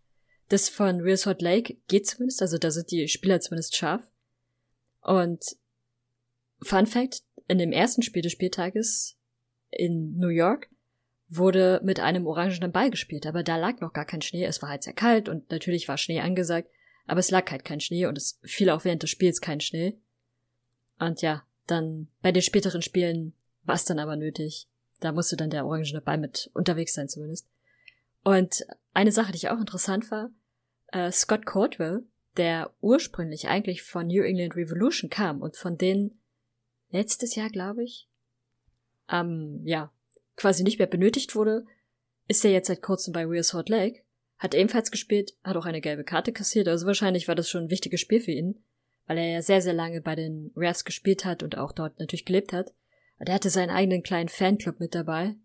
Das 0.49 0.69
von 0.69 1.01
Real 1.01 1.17
Salt 1.17 1.43
Lake 1.43 1.77
geht 1.89 2.07
zumindest, 2.07 2.41
also 2.41 2.57
da 2.57 2.71
sind 2.71 2.91
die 2.91 3.09
Spieler 3.09 3.41
zumindest 3.41 3.77
scharf. 3.77 4.03
Und 5.03 5.45
Fun 6.63 6.87
Fact, 6.87 7.23
in 7.49 7.59
dem 7.59 7.73
ersten 7.73 8.03
Spiel 8.03 8.23
des 8.23 8.33
Spieltages 8.33 9.19
in 9.71 10.17
New 10.17 10.29
York 10.29 10.71
wurde 11.29 11.81
mit 11.85 12.01
einem 12.01 12.27
orangenen 12.27 12.73
Ball 12.73 12.91
gespielt, 12.91 13.27
aber 13.27 13.43
da 13.43 13.57
lag 13.57 13.81
noch 13.81 13.93
gar 13.93 14.05
kein 14.05 14.23
Schnee. 14.23 14.45
Es 14.45 14.63
war 14.63 14.69
halt 14.69 14.85
sehr 14.85 14.93
kalt 14.95 15.29
und 15.29 15.51
natürlich 15.51 15.89
war 15.89 15.99
Schnee 15.99 16.21
angesagt, 16.21 16.71
aber 17.07 17.21
es 17.21 17.31
lag 17.31 17.51
halt 17.51 17.65
kein 17.65 17.81
Schnee 17.81 18.07
und 18.07 18.19
es 18.19 18.39
fiel 18.43 18.71
auch 18.71 18.85
während 18.85 19.03
des 19.03 19.11
Spiels 19.11 19.41
kein 19.41 19.61
Schnee. 19.61 19.97
Und 20.99 21.23
ja, 21.23 21.45
dann 21.67 22.09
bei 22.23 22.33
den 22.33 22.43
späteren 22.43 22.83
Spielen 22.83 23.35
war 23.65 23.75
es 23.75 23.85
dann 23.85 23.99
aber 23.99 24.17
nötig. 24.17 24.69
Da 25.01 25.13
musste 25.13 25.37
dann 25.37 25.51
der 25.51 25.67
orangene 25.67 26.01
Ball 26.01 26.19
mit 26.19 26.51
unterwegs 26.55 26.95
sein 26.95 27.09
zumindest. 27.09 27.49
Und 28.25 28.67
eine 28.93 29.13
Sache, 29.13 29.33
die 29.33 29.37
ich 29.37 29.51
auch 29.51 29.61
interessant 29.61 30.11
war, 30.11 30.31
äh, 30.89 31.13
Scott 31.13 31.47
Caldwell, 31.47 32.05
der 32.37 32.73
ursprünglich 32.81 33.49
eigentlich 33.49 33.83
von 33.83 34.09
New 34.09 34.23
England 34.23 34.57
Revolution 34.57 35.11
kam 35.11 35.43
und 35.43 35.57
von 35.57 35.79
denen 35.79 36.19
letztes 36.91 37.35
Jahr, 37.35 37.51
glaube 37.51 37.85
ich, 37.85 38.09
ähm, 39.11 39.61
ja, 39.65 39.93
quasi 40.37 40.65
nicht 40.65 40.79
mehr 40.79 40.89
benötigt 40.89 41.35
wurde, 41.35 41.65
ist 42.29 42.45
er 42.45 42.51
jetzt 42.51 42.67
seit 42.67 42.83
kurzem 42.83 43.13
bei 43.13 43.25
Real 43.25 43.45
Salt 43.45 43.69
Lake, 43.69 44.03
hat 44.39 44.55
ebenfalls 44.55 44.91
gespielt, 44.91 45.35
hat 45.43 45.57
auch 45.57 45.65
eine 45.65 45.81
gelbe 45.81 46.05
Karte 46.05 46.33
kassiert, 46.33 46.69
also 46.69 46.87
wahrscheinlich 46.87 47.29
war 47.29 47.35
das 47.35 47.49
schon 47.49 47.65
ein 47.65 47.71
wichtiges 47.71 48.01
Spiel 48.01 48.21
für 48.21 48.33
ihn, 48.33 48.63
weil 49.07 49.19
er 49.19 49.29
ja 49.29 49.43
sehr, 49.43 49.63
sehr 49.63 49.73
lange 49.73 50.01
bei 50.01 50.15
den 50.15 50.53
Rams 50.57 50.85
gespielt 50.85 51.25
hat 51.25 51.43
und 51.43 51.57
auch 51.57 51.73
dort 51.73 51.99
natürlich 51.99 52.25
gelebt 52.25 52.53
hat. 52.53 52.73
Und 53.19 53.29
er 53.29 53.35
hatte 53.35 53.51
seinen 53.51 53.71
eigenen 53.71 54.03
kleinen 54.03 54.29
Fanclub 54.29 54.79
mit 54.79 54.95
dabei. 54.95 55.37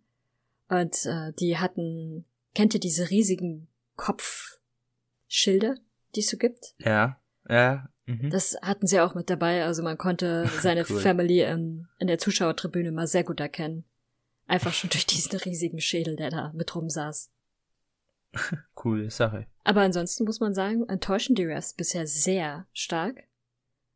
Und 0.67 1.05
äh, 1.05 1.31
die 1.39 1.57
hatten, 1.57 2.25
kennt 2.53 2.73
ihr 2.73 2.79
diese 2.79 3.09
riesigen 3.09 3.67
Kopfschilder, 3.95 5.75
die 6.15 6.19
es 6.21 6.29
so 6.29 6.37
gibt? 6.37 6.73
Ja, 6.79 7.19
ja. 7.47 7.87
Mhm. 8.07 8.29
Das 8.29 8.57
hatten 8.61 8.87
sie 8.87 8.99
auch 8.99 9.15
mit 9.15 9.29
dabei, 9.29 9.63
also 9.63 9.83
man 9.83 9.97
konnte 9.97 10.49
seine 10.61 10.85
Cool. 10.89 10.99
Family 10.99 11.41
in, 11.41 11.87
in 11.99 12.07
der 12.07 12.17
Zuschauertribüne 12.17 12.91
mal 12.91 13.07
sehr 13.07 13.23
gut 13.23 13.39
erkennen. 13.39 13.85
Einfach 14.47 14.73
schon 14.73 14.89
durch 14.89 15.05
diesen 15.05 15.37
riesigen 15.39 15.79
Schädel, 15.79 16.15
der 16.17 16.29
da 16.29 16.51
mit 16.53 16.75
rumsaß. 16.75 17.29
Coole 18.75 19.11
Sache. 19.11 19.47
Aber 19.63 19.81
ansonsten 19.81 20.23
muss 20.25 20.39
man 20.39 20.53
sagen, 20.53 20.87
enttäuschen 20.87 21.35
die 21.35 21.45
Refs 21.45 21.73
bisher 21.73 22.07
sehr 22.07 22.67
stark. 22.73 23.23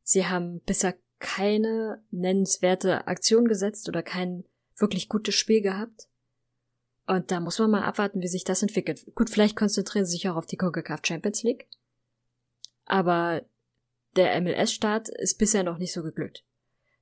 Sie 0.04 0.26
haben 0.28 0.62
bisher 0.62 0.96
keine 1.20 2.04
nennenswerte 2.12 3.08
Aktion 3.08 3.48
gesetzt 3.48 3.88
oder 3.88 4.04
kein 4.04 4.44
wirklich 4.76 5.10
gutes 5.10 5.36
Spiel 5.36 5.62
gehabt. 5.62 6.08
Und 7.08 7.32
da 7.32 7.40
muss 7.40 7.60
man 7.60 7.72
mal 7.72 7.84
abwarten, 7.84 8.22
wie 8.22 8.28
sich 8.28 8.44
das 8.44 8.62
entwickelt. 8.62 9.06
Gut, 9.16 9.30
vielleicht 9.30 9.56
konzentrieren 9.56 10.06
sie 10.06 10.14
sich 10.14 10.30
auch 10.30 10.36
auf 10.36 10.46
die 10.46 10.58
CONCACAF 10.58 11.02
Champions 11.06 11.44
League. 11.44 11.68
Aber 12.86 13.44
der 14.16 14.40
MLS-Start 14.42 15.10
ist 15.10 15.38
bisher 15.38 15.64
noch 15.64 15.78
nicht 15.78 15.94
so 15.94 16.02
geglückt. 16.02 16.44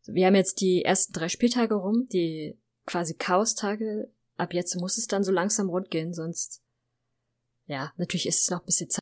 Wir 0.05 0.27
haben 0.27 0.35
jetzt 0.35 0.59
die 0.59 0.83
ersten 0.83 1.13
drei 1.13 1.29
Spieltage 1.29 1.75
rum, 1.75 2.07
die 2.11 2.57
quasi 2.85 3.13
Chaos-Tage. 3.13 4.11
Ab 4.35 4.53
jetzt 4.53 4.75
muss 4.75 4.97
es 4.97 5.07
dann 5.07 5.23
so 5.23 5.31
langsam 5.31 5.69
rund 5.69 5.89
gehen, 5.89 6.13
sonst, 6.13 6.62
ja, 7.73 7.91
natürlich 7.97 8.27
ist 8.27 8.41
es 8.43 8.49
noch 8.51 8.61
ein 8.61 8.65
bisschen 8.65 8.89
Zeit. 8.89 9.01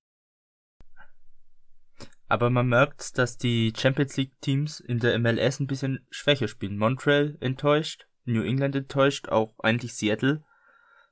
Aber 2.30 2.50
man 2.50 2.68
merkt, 2.68 3.18
dass 3.18 3.38
die 3.38 3.74
Champions 3.78 4.16
League 4.16 4.40
Teams 4.40 4.80
in 4.80 5.00
der 5.00 5.20
MLS 5.20 5.60
ein 5.60 5.68
bisschen 5.68 6.06
schwächer 6.10 6.48
spielen. 6.48 6.78
Montreal 6.78 7.36
enttäuscht, 7.42 8.08
New 8.24 8.42
England 8.42 8.76
enttäuscht, 8.76 9.28
auch 9.28 9.54
eigentlich 9.60 9.94
Seattle 9.94 10.42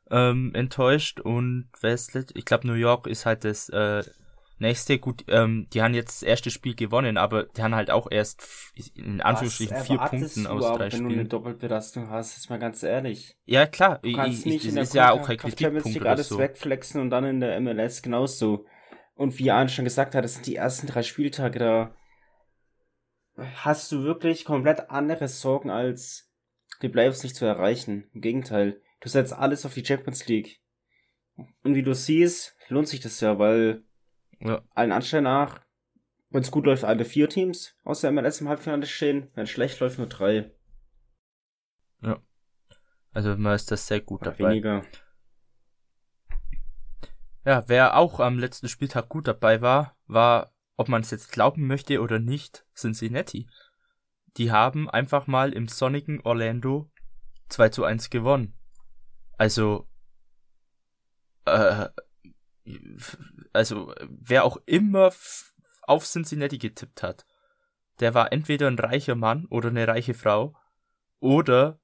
ähm, 0.10 0.52
enttäuscht 0.56 1.20
und 1.20 1.70
Westlet, 1.82 2.32
ich 2.36 2.46
glaube 2.46 2.66
New 2.68 2.74
York 2.74 3.06
ist 3.06 3.26
halt 3.26 3.44
das 3.44 3.68
äh, 3.68 4.04
nächste. 4.62 5.00
Gut, 5.00 5.24
ähm, 5.28 5.68
die 5.74 5.82
haben 5.82 5.94
jetzt 5.94 6.22
das 6.22 6.28
erste 6.28 6.52
Spiel 6.52 6.76
gewonnen, 6.76 7.18
aber 7.18 7.44
die 7.44 7.62
haben 7.62 7.76
halt 7.76 7.92
auch 7.92 8.08
erst 8.10 8.44
in 8.96 9.22
Anführungsstrichen 9.22 9.78
Was 9.78 9.88
vier 9.88 9.98
Punkten 9.98 10.44
du 10.44 10.50
aus 10.50 10.66
aber, 10.66 10.78
drei 10.78 10.92
Wenn 10.92 11.00
du 11.00 11.06
eine 11.06 11.14
Spielen. 11.14 11.30
Doppelbelastung 11.30 12.10
hast, 12.10 12.38
ist 12.38 12.50
mal 12.50 12.60
ganz 12.60 12.84
ehrlich. 12.84 13.38
Ja 13.46 13.66
klar, 13.66 14.00
Du 14.02 14.10
ich, 14.10 14.16
kannst 14.16 14.40
ich, 14.46 14.46
nicht 14.46 14.66
in 14.66 14.76
das 14.76 14.76
der 14.76 14.84
ist 14.84 14.94
ja 14.94 15.12
auch 15.12 15.26
kein 15.26 15.38
Kritikpunkt 15.38 16.06
alles 16.06 16.30
so. 16.30 16.38
wegflexen 16.38 17.02
und 17.02 17.10
dann 17.10 17.26
in 17.26 17.40
der 17.40 17.60
MLS 17.60 18.02
genauso. 18.02 18.66
Und 19.16 19.38
wie 19.40 19.52
Arne 19.52 19.70
schon 19.70 19.86
gesagt 19.86 20.16
hat, 20.16 20.24
das 20.24 20.36
sind 20.36 20.46
die 20.48 20.56
ersten 20.56 20.88
drei 20.88 21.04
Spieltage, 21.04 21.60
da 21.60 21.96
hast 23.64 23.92
du 23.92 24.04
wirklich 24.04 24.46
komplett 24.46 24.90
andere 24.90 25.28
Sorgen, 25.28 25.70
als 25.70 26.30
die 26.82 26.90
Playoffs 26.90 27.24
nicht 27.24 27.36
zu 27.36 27.46
erreichen. 27.46 28.10
Im 28.14 28.22
Gegenteil, 28.22 28.82
du 29.02 29.10
setzt 29.10 29.34
alles 29.34 29.66
auf 29.66 29.74
die 29.74 29.86
Champions 29.86 30.28
League. 30.28 30.60
Und 31.64 31.76
wie 31.76 31.84
du 31.84 31.94
siehst, 31.94 32.56
lohnt 32.68 32.88
sich 32.88 33.00
das 33.00 33.20
ja, 33.22 33.40
weil 33.40 33.84
Ja. 34.42 34.62
allen 34.74 34.92
Anschein 34.92 35.24
nach, 35.24 35.60
wenn 36.30 36.42
es 36.42 36.52
gut 36.52 36.66
läuft, 36.66 36.84
alle 36.84 37.06
vier 37.06 37.30
Teams 37.30 37.76
aus 37.84 38.02
der 38.02 38.12
MLS 38.12 38.42
im 38.42 38.50
Halbfinale 38.50 38.86
stehen, 38.86 39.30
wenn 39.36 39.44
es 39.44 39.50
schlecht 39.50 39.80
läuft, 39.80 39.98
nur 39.98 40.08
drei 40.08 40.52
Also 43.20 43.36
man 43.36 43.56
ist 43.56 43.72
das 43.72 43.88
sehr 43.88 44.02
gut 44.02 44.22
oder 44.22 44.32
dabei. 44.32 44.52
weniger. 44.52 44.84
Ja, 47.46 47.64
wer 47.68 47.98
auch 47.98 48.20
am 48.20 48.38
letzten 48.38 48.70
Spieltag 48.70 49.10
gut 49.10 49.28
dabei 49.28 49.62
war, 49.62 49.98
war, 50.08 50.54
ob 50.78 50.88
man 50.88 51.02
es 51.02 51.12
jetzt 51.12 51.32
glauben 51.32 51.68
möchte 51.68 52.02
oder 52.02 52.20
nicht, 52.20 52.66
Cincinnati. 52.76 53.48
Die 54.38 54.52
haben 54.52 54.90
einfach 54.90 55.28
mal 55.28 55.54
im 55.54 55.68
sonnigen 55.68 56.22
Orlando 56.22 56.90
2 57.50 57.70
zu 57.70 57.84
1 57.84 58.10
gewonnen. 58.10 58.54
Also, 59.38 59.88
äh, 61.46 61.88
also, 63.54 63.94
wer 64.08 64.44
auch 64.44 64.58
immer 64.66 65.12
auf 65.84 66.06
Cincinnati 66.06 66.58
getippt 66.58 67.04
hat, 67.04 67.26
der 68.00 68.14
war 68.14 68.32
entweder 68.32 68.68
ein 68.68 68.80
reicher 68.80 69.16
Mann 69.16 69.46
oder 69.46 69.70
eine 69.70 69.88
reiche 69.88 70.14
Frau 70.14 70.56
oder 71.20 71.80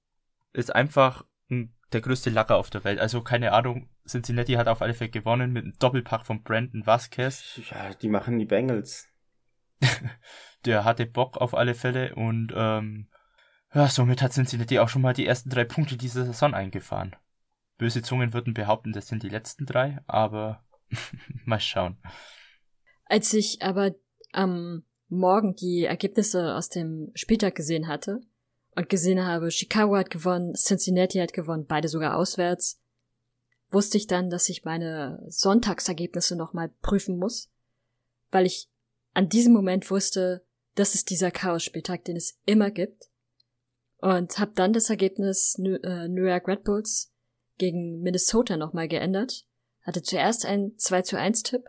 ist 0.53 0.73
einfach 0.73 1.25
ein, 1.49 1.75
der 1.91 2.01
größte 2.01 2.29
Lacker 2.29 2.55
auf 2.55 2.69
der 2.69 2.83
Welt. 2.83 2.99
Also 2.99 3.21
keine 3.21 3.51
Ahnung, 3.51 3.89
Cincinnati 4.07 4.53
hat 4.53 4.67
auf 4.67 4.81
alle 4.81 4.93
Fälle 4.93 5.09
gewonnen 5.09 5.51
mit 5.51 5.63
einem 5.63 5.77
Doppelpack 5.77 6.25
von 6.25 6.43
Brandon 6.43 6.85
Vasquez. 6.85 7.59
Ja, 7.69 7.93
die 7.93 8.09
machen 8.09 8.39
die 8.39 8.45
Bengals. 8.45 9.09
Der 10.65 10.83
hatte 10.83 11.05
Bock 11.05 11.37
auf 11.37 11.53
alle 11.53 11.75
Fälle 11.75 12.15
und 12.15 12.51
ähm, 12.55 13.07
ja, 13.73 13.87
somit 13.87 14.21
hat 14.21 14.33
Cincinnati 14.33 14.79
auch 14.79 14.89
schon 14.89 15.01
mal 15.01 15.13
die 15.13 15.27
ersten 15.27 15.49
drei 15.49 15.63
Punkte 15.63 15.97
dieser 15.97 16.25
Saison 16.25 16.53
eingefahren. 16.53 17.15
Böse 17.77 18.01
Zungen 18.01 18.33
würden 18.33 18.53
behaupten, 18.53 18.93
das 18.93 19.07
sind 19.07 19.21
die 19.21 19.29
letzten 19.29 19.65
drei, 19.65 19.99
aber 20.07 20.64
mal 21.45 21.59
schauen. 21.59 21.97
Als 23.05 23.33
ich 23.33 23.61
aber 23.61 23.95
am 24.31 24.83
Morgen 25.07 25.55
die 25.55 25.85
Ergebnisse 25.85 26.55
aus 26.55 26.69
dem 26.69 27.11
Spieltag 27.13 27.55
gesehen 27.55 27.87
hatte 27.87 28.21
und 28.75 28.89
gesehen 28.89 29.23
habe, 29.23 29.51
Chicago 29.51 29.95
hat 29.95 30.09
gewonnen, 30.09 30.55
Cincinnati 30.55 31.19
hat 31.19 31.33
gewonnen, 31.33 31.67
beide 31.67 31.87
sogar 31.87 32.17
auswärts, 32.17 32.81
wusste 33.69 33.97
ich 33.97 34.07
dann, 34.07 34.29
dass 34.29 34.49
ich 34.49 34.65
meine 34.65 35.23
Sonntagsergebnisse 35.27 36.35
nochmal 36.35 36.69
prüfen 36.81 37.17
muss, 37.17 37.51
weil 38.31 38.45
ich 38.45 38.69
an 39.13 39.29
diesem 39.29 39.53
Moment 39.53 39.89
wusste, 39.91 40.45
das 40.75 40.93
ist 40.93 41.09
dieser 41.09 41.31
Chaos-Spieltag, 41.31 42.03
den 42.03 42.17
es 42.17 42.37
immer 42.45 42.69
gibt. 42.69 43.09
Und 43.97 44.37
habe 44.37 44.51
dann 44.55 44.73
das 44.73 44.89
Ergebnis 44.89 45.55
äh, 45.57 46.07
New 46.07 46.25
York 46.25 46.47
Red 46.47 46.63
Bulls 46.63 47.13
gegen 47.57 48.01
Minnesota 48.01 48.57
nochmal 48.57 48.87
geändert. 48.87 49.45
Hatte 49.85 50.03
zuerst 50.03 50.45
einen 50.45 50.77
2 50.77 51.01
zu 51.03 51.17
1 51.17 51.43
Tipp 51.43 51.63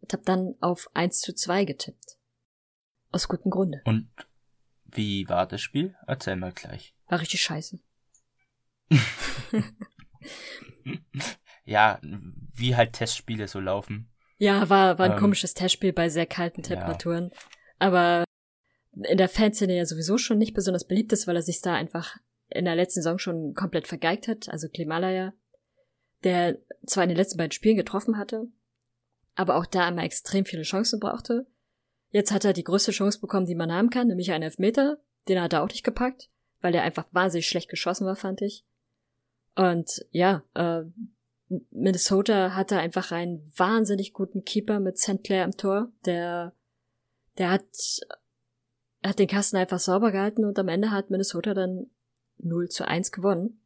und 0.00 0.12
habe 0.12 0.22
dann 0.24 0.54
auf 0.60 0.88
1 0.94 1.20
zu 1.20 1.34
2 1.34 1.64
getippt. 1.64 2.18
Aus 3.10 3.26
gutem 3.28 3.50
Grunde. 3.50 3.82
Und 3.84 4.08
wie 4.84 5.28
war 5.28 5.46
das 5.46 5.60
Spiel? 5.60 5.96
Erzähl 6.06 6.36
mal 6.36 6.52
gleich. 6.52 6.94
War 7.08 7.20
richtig 7.20 7.42
scheiße. 7.42 7.80
Ja, 11.66 11.98
wie 12.54 12.76
halt 12.76 12.92
Testspiele 12.92 13.48
so 13.48 13.58
laufen. 13.58 14.08
Ja, 14.38 14.68
war, 14.70 14.98
war 14.98 15.06
ein 15.06 15.12
Ähm, 15.12 15.18
komisches 15.18 15.52
Testspiel 15.52 15.92
bei 15.92 16.08
sehr 16.08 16.26
kalten 16.26 16.62
ja. 16.62 16.68
Temperaturen. 16.68 17.32
Aber 17.80 18.24
in 18.92 19.18
der 19.18 19.28
Fanszene 19.28 19.76
ja 19.76 19.84
sowieso 19.84 20.16
schon 20.16 20.38
nicht 20.38 20.54
besonders 20.54 20.86
beliebt 20.86 21.12
ist, 21.12 21.26
weil 21.26 21.36
er 21.36 21.42
sich 21.42 21.60
da 21.60 21.74
einfach 21.74 22.16
in 22.48 22.64
der 22.64 22.76
letzten 22.76 23.00
Saison 23.00 23.18
schon 23.18 23.54
komplett 23.54 23.88
vergeigt 23.88 24.28
hat. 24.28 24.48
Also 24.48 24.68
Klimalaya, 24.68 25.32
der 26.24 26.58
zwar 26.86 27.04
in 27.04 27.10
den 27.10 27.18
letzten 27.18 27.38
beiden 27.38 27.52
Spielen 27.52 27.76
getroffen 27.76 28.18
hatte, 28.18 28.48
aber 29.34 29.56
auch 29.56 29.66
da 29.66 29.88
immer 29.88 30.04
extrem 30.04 30.44
viele 30.44 30.62
Chancen 30.62 31.00
brauchte. 31.00 31.46
Jetzt 32.10 32.32
hat 32.32 32.44
er 32.44 32.52
die 32.52 32.64
größte 32.64 32.92
Chance 32.92 33.20
bekommen, 33.20 33.46
die 33.46 33.54
man 33.54 33.72
haben 33.72 33.90
kann, 33.90 34.08
nämlich 34.08 34.32
einen 34.32 34.44
Elfmeter. 34.44 34.98
Den 35.28 35.40
hat 35.40 35.52
er 35.52 35.62
auch 35.62 35.68
nicht 35.68 35.84
gepackt, 35.84 36.30
weil 36.60 36.74
er 36.74 36.82
einfach 36.82 37.06
wahnsinnig 37.12 37.48
schlecht 37.48 37.68
geschossen 37.68 38.06
war, 38.06 38.16
fand 38.16 38.42
ich. 38.42 38.64
Und 39.54 40.06
ja, 40.10 40.42
äh, 40.54 40.84
Minnesota 41.70 42.54
hatte 42.54 42.78
einfach 42.78 43.12
einen 43.12 43.50
wahnsinnig 43.56 44.12
guten 44.12 44.44
Keeper 44.44 44.80
mit 44.80 44.98
St. 44.98 45.22
Clair 45.22 45.44
am 45.44 45.56
Tor, 45.56 45.92
der, 46.04 46.54
der 47.38 47.50
hat, 47.50 47.64
hat 49.04 49.18
den 49.18 49.28
Kasten 49.28 49.56
einfach 49.56 49.78
sauber 49.78 50.12
gehalten 50.12 50.44
und 50.44 50.58
am 50.58 50.68
Ende 50.68 50.90
hat 50.90 51.10
Minnesota 51.10 51.54
dann 51.54 51.90
0 52.38 52.68
zu 52.68 52.86
1 52.86 53.12
gewonnen. 53.12 53.60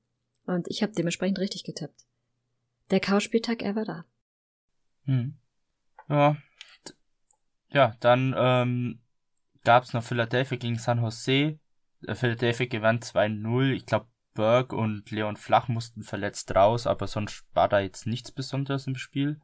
Und 0.47 0.69
ich 0.69 0.83
habe 0.83 0.93
dementsprechend 0.93 1.39
richtig 1.39 1.65
getippt. 1.65 2.07
Der 2.91 3.01
Chaos-Spieltag, 3.01 3.63
er 3.63 3.77
war 3.77 3.85
da. 3.85 4.05
Hm. 5.05 5.39
Ja. 6.09 6.37
Ja, 7.69 7.95
dann 8.01 8.35
ähm, 8.37 9.01
gab 9.63 9.85
es 9.85 9.93
noch 9.93 10.03
Philadelphia 10.03 10.59
gegen 10.59 10.79
San 10.79 11.01
Jose. 11.01 11.59
Äh, 12.07 12.15
Philadelphia 12.15 12.67
gewann 12.67 12.99
2-0. 12.99 13.73
Ich 13.73 13.87
glaube, 13.87 14.09
Berg 14.35 14.73
und 14.73 15.11
Leon 15.11 15.37
Flach 15.37 15.69
mussten 15.69 16.03
verletzt 16.03 16.55
raus, 16.55 16.87
aber 16.87 17.07
sonst 17.07 17.45
war 17.53 17.69
da 17.69 17.81
jetzt 17.81 18.07
nichts 18.07 18.33
Besonderes 18.33 18.87
im 18.87 18.97
Spiel. 18.97 19.41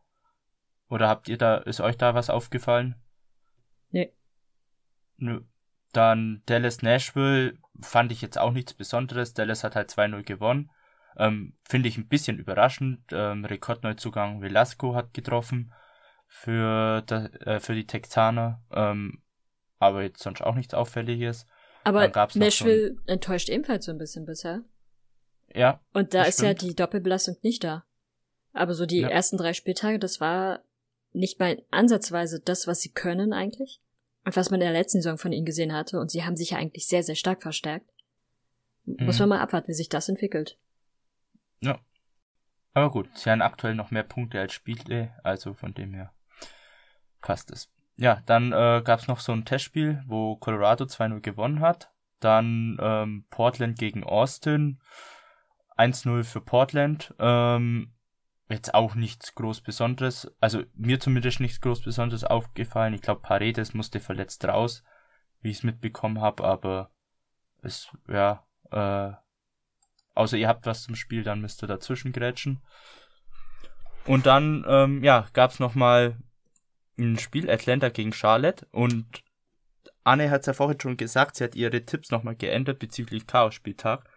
Oder 0.88 1.08
habt 1.08 1.28
ihr 1.28 1.38
da, 1.38 1.56
ist 1.58 1.80
euch 1.80 1.96
da 1.96 2.14
was 2.14 2.30
aufgefallen? 2.30 2.94
Nee. 3.90 4.12
Nö. 5.16 5.42
Dann 5.92 6.42
Dallas 6.46 6.82
Nashville 6.82 7.58
fand 7.80 8.12
ich 8.12 8.22
jetzt 8.22 8.38
auch 8.38 8.52
nichts 8.52 8.74
Besonderes. 8.74 9.34
Dallas 9.34 9.64
hat 9.64 9.76
halt 9.76 9.90
2-0 9.90 10.22
gewonnen. 10.22 10.70
Ähm, 11.18 11.54
Finde 11.64 11.88
ich 11.88 11.96
ein 11.98 12.08
bisschen 12.08 12.38
überraschend. 12.38 13.00
Ähm, 13.12 13.44
Rekordneuzugang 13.44 14.42
Velasco 14.42 14.94
hat 14.94 15.14
getroffen 15.14 15.72
für, 16.26 17.02
da, 17.06 17.26
äh, 17.26 17.60
für 17.60 17.74
die 17.74 17.86
Texaner. 17.86 18.62
Ähm, 18.70 19.22
aber 19.78 20.02
jetzt 20.02 20.22
sonst 20.22 20.42
auch 20.42 20.54
nichts 20.54 20.74
Auffälliges. 20.74 21.46
Aber 21.84 22.08
Nashville 22.34 22.96
enttäuscht 23.06 23.48
ebenfalls 23.48 23.84
so 23.86 23.92
ein 23.92 23.98
bisschen 23.98 24.26
bisher. 24.26 24.62
Ja. 25.54 25.80
Und 25.92 26.14
da 26.14 26.24
ist 26.24 26.40
ja 26.42 26.50
stimmt. 26.50 26.62
die 26.62 26.74
Doppelbelastung 26.76 27.36
nicht 27.42 27.62
da. 27.64 27.84
Aber 28.52 28.74
so 28.74 28.86
die 28.86 29.00
Ja. 29.00 29.08
ersten 29.08 29.36
drei 29.36 29.52
Spieltage, 29.52 29.98
das 29.98 30.20
war 30.20 30.60
nicht 31.12 31.38
mal 31.38 31.62
ansatzweise 31.70 32.40
das, 32.40 32.66
was 32.66 32.80
sie 32.80 32.90
können 32.90 33.32
eigentlich. 33.32 33.80
Und 34.24 34.34
was 34.36 34.50
man 34.50 34.60
in 34.60 34.66
der 34.66 34.72
letzten 34.72 35.00
Saison 35.00 35.18
von 35.18 35.32
ihnen 35.32 35.46
gesehen 35.46 35.72
hatte. 35.72 36.00
Und 36.00 36.10
sie 36.10 36.24
haben 36.24 36.36
sich 36.36 36.50
ja 36.50 36.58
eigentlich 36.58 36.88
sehr, 36.88 37.02
sehr 37.04 37.14
stark 37.14 37.42
verstärkt. 37.42 37.88
Muss 38.84 39.16
Mhm. 39.18 39.22
man 39.22 39.28
mal 39.30 39.40
abwarten, 39.40 39.68
wie 39.68 39.74
sich 39.74 39.88
das 39.88 40.08
entwickelt. 40.08 40.58
Ja. 41.60 41.78
Aber 42.74 42.90
gut, 42.90 43.08
sie 43.16 43.30
haben 43.30 43.42
aktuell 43.42 43.74
noch 43.74 43.90
mehr 43.90 44.02
Punkte 44.02 44.40
als 44.40 44.52
Spiele, 44.52 45.14
also 45.22 45.54
von 45.54 45.72
dem 45.72 45.94
her 45.94 46.12
passt 47.26 47.50
es. 47.50 47.72
Ja, 47.96 48.22
dann 48.26 48.52
äh, 48.52 48.82
gab 48.84 49.00
es 49.00 49.08
noch 49.08 49.20
so 49.20 49.32
ein 49.32 49.44
Testspiel, 49.44 50.02
wo 50.06 50.36
Colorado 50.36 50.84
2-0 50.84 51.20
gewonnen 51.20 51.60
hat. 51.60 51.90
Dann 52.20 52.76
ähm, 52.80 53.26
Portland 53.30 53.78
gegen 53.78 54.04
Austin. 54.04 54.80
1-0 55.76 56.22
für 56.22 56.40
Portland. 56.40 57.14
Ähm, 57.18 57.94
jetzt 58.48 58.74
auch 58.74 58.94
nichts 58.94 59.34
groß 59.34 59.62
Besonderes. 59.62 60.30
Also 60.40 60.62
mir 60.74 61.00
zumindest 61.00 61.40
nichts 61.40 61.60
groß 61.60 61.82
Besonderes 61.82 62.22
aufgefallen. 62.22 62.94
Ich 62.94 63.02
glaube, 63.02 63.22
Paredes 63.22 63.74
musste 63.74 63.98
verletzt 63.98 64.44
raus, 64.44 64.84
wie 65.40 65.50
ich 65.50 65.58
es 65.58 65.62
mitbekommen 65.64 66.20
habe, 66.20 66.44
aber 66.44 66.90
es, 67.62 67.90
ja, 68.08 68.46
äh, 68.70 69.16
außer 70.16 70.36
ihr 70.36 70.48
habt 70.48 70.66
was 70.66 70.82
zum 70.82 70.96
Spiel, 70.96 71.22
dann 71.22 71.40
müsst 71.40 71.62
ihr 71.62 71.66
dazwischen 71.66 72.12
grätschen. 72.12 72.60
Und 74.04 74.26
dann, 74.26 74.64
ähm, 74.68 75.02
ja, 75.02 75.26
gab's 75.32 75.58
noch 75.58 75.74
mal 75.74 76.16
ein 76.98 77.18
Spiel 77.18 77.50
Atlanta 77.50 77.88
gegen 77.88 78.12
Charlotte 78.12 78.66
und 78.70 79.04
Anne 80.04 80.30
hat's 80.30 80.46
ja 80.46 80.52
vorhin 80.52 80.80
schon 80.80 80.96
gesagt, 80.96 81.36
sie 81.36 81.44
hat 81.44 81.56
ihre 81.56 81.84
Tipps 81.84 82.10
nochmal 82.12 82.36
geändert 82.36 82.78
bezüglich 82.78 83.26
Chaos-Spieltag. 83.26 84.08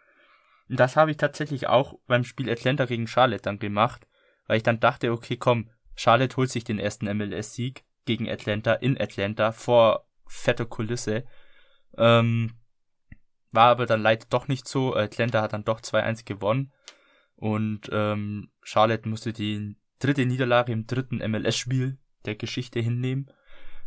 Und 0.69 0.79
das 0.79 0.95
habe 0.95 1.09
ich 1.09 1.17
tatsächlich 1.17 1.67
auch 1.67 1.95
beim 2.05 2.23
Spiel 2.23 2.49
Atlanta 2.49 2.85
gegen 2.85 3.07
Charlotte 3.07 3.41
dann 3.41 3.57
gemacht, 3.57 4.07
weil 4.45 4.57
ich 4.57 4.63
dann 4.63 4.79
dachte, 4.79 5.11
okay, 5.11 5.35
komm, 5.35 5.71
Charlotte 5.95 6.37
holt 6.37 6.51
sich 6.51 6.63
den 6.63 6.77
ersten 6.77 7.05
MLS-Sieg 7.05 7.83
gegen 8.05 8.29
Atlanta 8.29 8.73
in 8.73 9.01
Atlanta 9.01 9.51
vor 9.51 10.05
fetter 10.27 10.65
Kulisse. 10.65 11.25
Ähm, 11.97 12.53
war 13.51 13.69
aber 13.69 13.85
dann 13.85 14.01
leider 14.01 14.25
doch 14.29 14.47
nicht 14.47 14.67
so. 14.67 14.95
Atlanta 14.95 15.41
hat 15.41 15.53
dann 15.53 15.65
doch 15.65 15.81
2-1 15.81 16.25
gewonnen. 16.25 16.71
Und 17.35 17.89
ähm, 17.91 18.49
Charlotte 18.61 19.07
musste 19.07 19.33
die 19.33 19.75
dritte 19.99 20.25
Niederlage 20.25 20.71
im 20.71 20.87
dritten 20.87 21.17
MLS-Spiel 21.17 21.97
der 22.25 22.35
Geschichte 22.35 22.79
hinnehmen. 22.79 23.31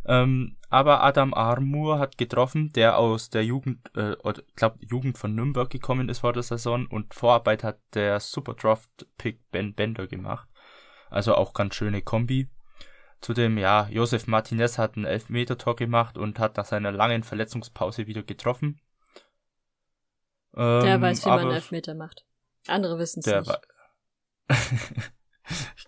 Ähm, 0.05 0.57
aber 0.69 1.01
Adam 1.03 1.33
Armour 1.33 1.99
hat 1.99 2.17
getroffen, 2.17 2.71
der 2.73 2.97
aus 2.97 3.29
der 3.29 3.45
Jugend, 3.45 3.89
äh, 3.95 4.13
ich 4.13 4.55
glaube, 4.55 4.79
Jugend 4.81 5.17
von 5.17 5.33
Nürnberg 5.33 5.69
gekommen 5.69 6.09
ist 6.09 6.19
vor 6.19 6.33
der 6.33 6.43
Saison 6.43 6.87
und 6.87 7.13
Vorarbeit 7.13 7.63
hat 7.63 7.79
der 7.93 8.19
Superdraft-Pick 8.19 9.39
Ben 9.51 9.73
Bender 9.73 10.07
gemacht. 10.07 10.49
Also 11.09 11.35
auch 11.35 11.53
ganz 11.53 11.75
schöne 11.75 12.01
Kombi. 12.01 12.49
Zudem, 13.21 13.57
ja, 13.57 13.87
Josef 13.89 14.27
Martinez 14.27 14.77
hat 14.77 14.97
ein 14.97 15.05
Elfmeter-Tor 15.05 15.77
gemacht 15.77 16.17
und 16.17 16.39
hat 16.39 16.57
nach 16.57 16.65
seiner 16.65 16.91
langen 16.91 17.23
Verletzungspause 17.23 18.07
wieder 18.07 18.23
getroffen. 18.23 18.81
Der 20.55 20.85
Ähm, 20.85 21.01
weiß, 21.01 21.25
wie 21.25 21.29
man 21.29 21.51
Elfmeter 21.51 21.95
macht. 21.95 22.25
Andere 22.67 22.99
wissen 22.99 23.19
es 23.19 23.25
der 23.25 23.41
nicht. 23.41 23.59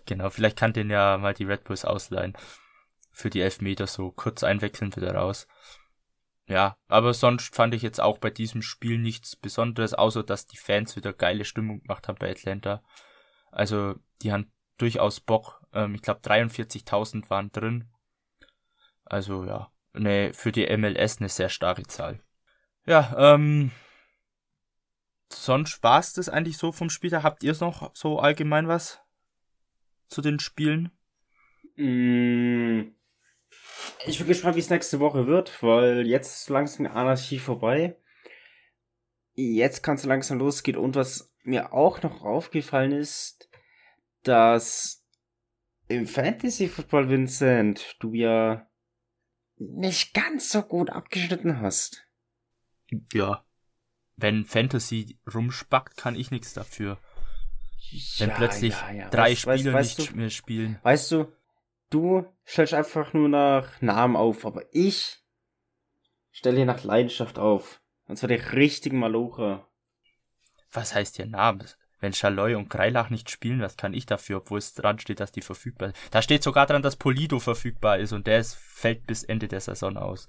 genau, 0.06 0.30
vielleicht 0.30 0.58
kann 0.58 0.72
den 0.72 0.90
ja 0.90 1.18
mal 1.18 1.34
die 1.34 1.44
Red 1.44 1.64
Bulls 1.64 1.84
ausleihen. 1.84 2.36
Für 3.12 3.30
die 3.30 3.40
Elfmeter 3.40 3.86
so 3.86 4.10
kurz 4.10 4.42
einwechseln 4.42 4.94
wieder 4.96 5.14
raus. 5.14 5.46
Ja, 6.48 6.76
aber 6.86 7.12
sonst 7.12 7.54
fand 7.54 7.74
ich 7.74 7.82
jetzt 7.82 8.00
auch 8.00 8.18
bei 8.18 8.30
diesem 8.30 8.62
Spiel 8.62 8.98
nichts 8.98 9.34
Besonderes, 9.34 9.94
außer 9.94 10.22
dass 10.22 10.46
die 10.46 10.58
Fans 10.58 10.94
wieder 10.94 11.12
geile 11.12 11.44
Stimmung 11.44 11.82
gemacht 11.82 12.06
haben 12.06 12.18
bei 12.18 12.30
Atlanta. 12.30 12.82
Also, 13.50 13.94
die 14.22 14.32
haben 14.32 14.52
durchaus 14.78 15.20
Bock. 15.20 15.62
Ähm, 15.72 15.94
ich 15.94 16.02
glaube, 16.02 16.20
43.000 16.20 17.30
waren 17.30 17.50
drin. 17.50 17.90
Also, 19.04 19.44
ja, 19.44 19.72
ne, 19.92 20.32
für 20.34 20.52
die 20.52 20.66
MLS 20.76 21.18
eine 21.18 21.28
sehr 21.28 21.48
starke 21.48 21.84
Zahl. 21.84 22.20
Ja, 22.84 23.34
ähm, 23.34 23.72
sonst 25.44 25.82
war's 25.82 26.12
das 26.12 26.28
eigentlich 26.28 26.58
so 26.58 26.72
vom 26.72 26.90
Spiel. 26.90 27.22
Habt 27.22 27.42
ihr 27.42 27.56
noch 27.60 27.94
so 27.94 28.18
allgemein 28.18 28.68
was 28.68 29.00
zu 30.08 30.22
den 30.22 30.38
Spielen? 30.38 30.90
Mm, 31.76 32.92
Ich 34.06 34.18
bin 34.18 34.26
gespannt, 34.28 34.56
wie 34.56 34.60
es 34.60 34.70
nächste 34.70 35.00
Woche 35.00 35.26
wird, 35.26 35.62
weil 35.62 36.06
jetzt 36.06 36.34
ist 36.42 36.50
langsam 36.50 36.84
die 36.86 36.90
Anarchie 36.90 37.38
vorbei. 37.38 37.96
Jetzt 39.34 39.82
kann 39.82 39.96
es 39.96 40.04
langsam 40.04 40.38
losgehen. 40.38 40.78
Und 40.78 40.94
was 40.96 41.32
mir 41.42 41.72
auch 41.72 42.02
noch 42.02 42.22
aufgefallen 42.22 42.92
ist, 42.92 43.50
dass 44.22 45.04
im 45.88 46.06
Fantasy 46.06 46.68
Football, 46.68 47.08
Vincent, 47.10 47.96
du 48.00 48.14
ja 48.14 48.68
nicht 49.58 50.14
ganz 50.14 50.50
so 50.50 50.62
gut 50.62 50.90
abgeschnitten 50.90 51.60
hast. 51.60 52.06
Ja. 53.12 53.45
Wenn 54.16 54.44
Fantasy 54.44 55.18
rumspackt, 55.32 55.96
kann 55.96 56.14
ich 56.16 56.30
nichts 56.30 56.54
dafür. 56.54 56.98
Wenn 58.18 58.30
plötzlich 58.32 58.74
drei 59.10 59.32
Weißt- 59.32 59.36
Spieler 59.36 59.72
weißt 59.74 59.98
nicht 59.98 60.12
du, 60.12 60.16
mehr 60.16 60.30
spielen. 60.30 60.78
Weißt 60.82 61.12
du, 61.12 61.32
du 61.90 62.26
stellst 62.46 62.74
einfach 62.74 63.12
nur 63.12 63.28
nach 63.28 63.80
Namen 63.82 64.16
auf, 64.16 64.44
aber 64.46 64.62
ich 64.72 65.18
stelle 66.32 66.56
hier 66.56 66.66
nach 66.66 66.82
Leidenschaft 66.82 67.38
auf. 67.38 67.80
Und 68.06 68.16
zwar 68.16 68.28
der 68.28 68.52
richtigen 68.52 68.98
Malocher. 68.98 69.68
Was 70.72 70.94
heißt 70.94 71.16
hier 71.16 71.26
Name? 71.26 71.64
Wenn 72.00 72.12
Schaloy 72.12 72.54
und 72.54 72.68
Kreilach 72.68 73.08
nicht 73.10 73.30
spielen, 73.30 73.60
was 73.60 73.76
kann 73.76 73.94
ich 73.94 74.04
dafür, 74.06 74.38
obwohl 74.38 74.58
es 74.58 74.74
dran 74.74 74.98
steht, 74.98 75.20
dass 75.20 75.32
die 75.32 75.40
verfügbar 75.40 75.88
sind? 75.88 75.98
Da 76.10 76.22
steht 76.22 76.42
sogar 76.42 76.66
dran, 76.66 76.82
dass 76.82 76.96
Polido 76.96 77.38
verfügbar 77.38 77.98
ist 77.98 78.12
und 78.12 78.26
der 78.26 78.38
ist, 78.38 78.54
fällt 78.54 79.06
bis 79.06 79.22
Ende 79.24 79.48
der 79.48 79.60
Saison 79.60 79.96
aus. 79.96 80.28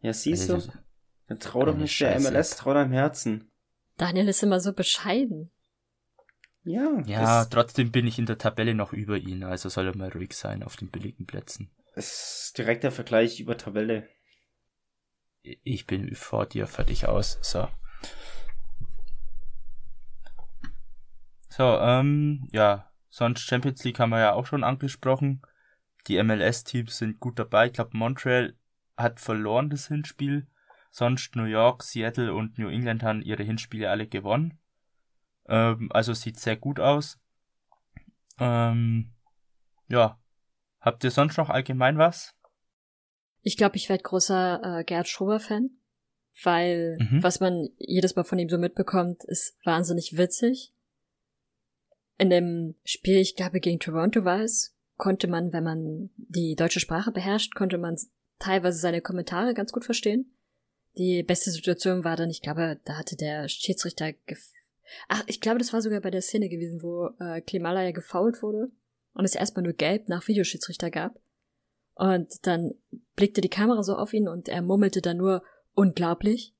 Ja, 0.00 0.12
siehst 0.12 0.50
Also, 0.50 0.70
du? 0.70 0.78
Dann 1.26 1.40
trau 1.40 1.64
doch 1.64 1.76
nicht 1.76 1.98
der 2.00 2.12
Scheiße. 2.12 2.30
MLS, 2.30 2.56
trau 2.56 2.74
deinem 2.74 2.92
Herzen. 2.92 3.50
Daniel 3.96 4.28
ist 4.28 4.42
immer 4.42 4.60
so 4.60 4.72
bescheiden. 4.72 5.50
Ja, 6.64 7.02
Ja, 7.06 7.44
trotzdem 7.44 7.92
bin 7.92 8.06
ich 8.06 8.18
in 8.18 8.26
der 8.26 8.38
Tabelle 8.38 8.74
noch 8.74 8.92
über 8.92 9.18
ihn, 9.18 9.44
also 9.44 9.68
soll 9.68 9.86
er 9.86 9.96
mal 9.96 10.08
ruhig 10.08 10.32
sein 10.32 10.62
auf 10.62 10.76
den 10.76 10.90
billigen 10.90 11.26
Plätzen. 11.26 11.70
ist 11.94 12.54
direkter 12.56 12.90
Vergleich 12.90 13.38
über 13.38 13.58
Tabelle. 13.58 14.08
Ich 15.42 15.86
bin 15.86 16.14
vor 16.14 16.46
dir 16.46 16.66
fertig 16.66 17.06
aus. 17.06 17.38
So. 17.42 17.68
So, 21.50 21.64
ähm, 21.78 22.48
ja, 22.50 22.90
sonst 23.10 23.42
Champions 23.42 23.84
League 23.84 23.98
haben 23.98 24.10
wir 24.10 24.20
ja 24.20 24.32
auch 24.32 24.46
schon 24.46 24.64
angesprochen. 24.64 25.42
Die 26.08 26.20
MLS-Teams 26.22 26.96
sind 26.96 27.20
gut 27.20 27.38
dabei. 27.38 27.66
Ich 27.66 27.74
glaube, 27.74 27.96
Montreal 27.96 28.56
hat 28.96 29.20
verloren 29.20 29.70
das 29.70 29.88
Hinspiel. 29.88 30.46
Sonst 30.96 31.34
New 31.34 31.46
York, 31.46 31.82
Seattle 31.82 32.32
und 32.32 32.56
New 32.56 32.68
England 32.68 33.02
haben 33.02 33.20
ihre 33.20 33.42
Hinspiele 33.42 33.90
alle 33.90 34.06
gewonnen. 34.06 34.60
Ähm, 35.48 35.90
also 35.90 36.14
sieht 36.14 36.38
sehr 36.38 36.54
gut 36.54 36.78
aus. 36.78 37.18
Ähm, 38.38 39.12
ja. 39.88 40.20
Habt 40.80 41.02
ihr 41.02 41.10
sonst 41.10 41.36
noch 41.36 41.50
allgemein 41.50 41.98
was? 41.98 42.32
Ich 43.42 43.56
glaube, 43.56 43.74
ich 43.74 43.88
werde 43.88 44.04
großer 44.04 44.60
äh, 44.62 44.84
Gerd 44.84 45.08
Schrober-Fan, 45.08 45.70
weil 46.44 46.96
Mhm. 47.00 47.24
was 47.24 47.40
man 47.40 47.70
jedes 47.76 48.14
Mal 48.14 48.22
von 48.22 48.38
ihm 48.38 48.48
so 48.48 48.56
mitbekommt, 48.56 49.24
ist 49.24 49.58
wahnsinnig 49.64 50.16
witzig. 50.16 50.72
In 52.18 52.30
dem 52.30 52.76
Spiel, 52.84 53.16
ich 53.16 53.34
glaube, 53.34 53.58
gegen 53.58 53.80
Toronto 53.80 54.24
war 54.24 54.42
es, 54.42 54.76
konnte 54.96 55.26
man, 55.26 55.52
wenn 55.52 55.64
man 55.64 56.10
die 56.16 56.54
deutsche 56.54 56.78
Sprache 56.78 57.10
beherrscht, 57.10 57.56
konnte 57.56 57.78
man 57.78 57.96
teilweise 58.38 58.78
seine 58.78 59.00
Kommentare 59.00 59.54
ganz 59.54 59.72
gut 59.72 59.84
verstehen. 59.84 60.30
Die 60.96 61.22
beste 61.22 61.50
Situation 61.50 62.04
war 62.04 62.16
dann, 62.16 62.30
ich 62.30 62.42
glaube, 62.42 62.80
da 62.84 62.96
hatte 62.96 63.16
der 63.16 63.48
Schiedsrichter 63.48 64.12
gef 64.12 64.50
Ach, 65.08 65.24
ich 65.26 65.40
glaube, 65.40 65.58
das 65.58 65.72
war 65.72 65.82
sogar 65.82 66.00
bei 66.00 66.10
der 66.10 66.22
Szene 66.22 66.48
gewesen, 66.48 66.82
wo 66.82 67.08
äh, 67.18 67.40
Klimala 67.40 67.82
ja 67.82 67.90
gefoult 67.90 68.42
wurde 68.42 68.70
und 69.14 69.24
es 69.24 69.34
erstmal 69.34 69.64
nur 69.64 69.72
gelb 69.72 70.08
nach 70.08 70.28
Videoschiedsrichter 70.28 70.90
gab. 70.90 71.18
Und 71.94 72.46
dann 72.46 72.74
blickte 73.16 73.40
die 73.40 73.48
Kamera 73.48 73.82
so 73.82 73.96
auf 73.96 74.12
ihn 74.12 74.28
und 74.28 74.48
er 74.48 74.62
murmelte 74.62 75.00
dann 75.00 75.16
nur 75.16 75.42
unglaublich. 75.74 76.54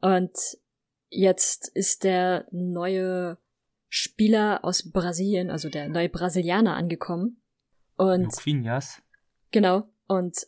Und 0.00 0.36
jetzt 1.08 1.68
ist 1.68 2.04
der 2.04 2.46
neue 2.52 3.38
Spieler 3.88 4.64
aus 4.64 4.90
Brasilien, 4.90 5.50
also 5.50 5.68
der 5.68 5.88
neue 5.88 6.08
Brasilianer 6.08 6.74
angekommen. 6.74 7.42
Und 7.96 8.24
Luquinhas? 8.24 9.02
Genau. 9.50 9.88
Und 10.06 10.46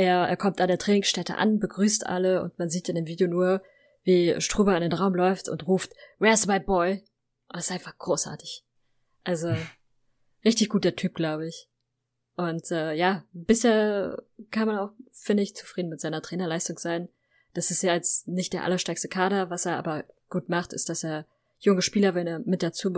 er, 0.00 0.26
er 0.26 0.36
kommt 0.38 0.62
an 0.62 0.68
der 0.68 0.78
Trainingsstätte 0.78 1.36
an, 1.36 1.58
begrüßt 1.58 2.06
alle 2.06 2.42
und 2.42 2.58
man 2.58 2.70
sieht 2.70 2.88
in 2.88 2.94
dem 2.94 3.06
Video 3.06 3.28
nur, 3.28 3.62
wie 4.02 4.40
Struber 4.40 4.74
in 4.74 4.80
den 4.80 4.94
Raum 4.94 5.14
läuft 5.14 5.50
und 5.50 5.66
ruft, 5.66 5.92
Where's 6.18 6.46
my 6.46 6.58
boy? 6.58 7.04
Und 7.48 7.56
das 7.56 7.66
ist 7.66 7.72
einfach 7.72 7.98
großartig. 7.98 8.64
Also, 9.24 9.54
richtig 10.44 10.70
guter 10.70 10.96
Typ, 10.96 11.14
glaube 11.14 11.48
ich. 11.48 11.68
Und 12.34 12.70
äh, 12.70 12.94
ja, 12.94 13.24
bisher 13.34 14.22
kann 14.50 14.68
man 14.68 14.78
auch, 14.78 14.92
finde 15.12 15.42
ich, 15.42 15.54
zufrieden 15.54 15.90
mit 15.90 16.00
seiner 16.00 16.22
Trainerleistung 16.22 16.78
sein. 16.78 17.10
Das 17.52 17.70
ist 17.70 17.82
ja 17.82 17.92
jetzt 17.92 18.26
nicht 18.26 18.54
der 18.54 18.64
allerstärkste 18.64 19.08
Kader, 19.08 19.50
was 19.50 19.66
er 19.66 19.76
aber 19.76 20.04
gut 20.30 20.48
macht, 20.48 20.72
ist, 20.72 20.88
dass 20.88 21.04
er 21.04 21.26
junge 21.58 21.82
Spieler, 21.82 22.14
wenn 22.14 22.26
er 22.26 22.38
mit 22.38 22.62
dazu 22.62 22.90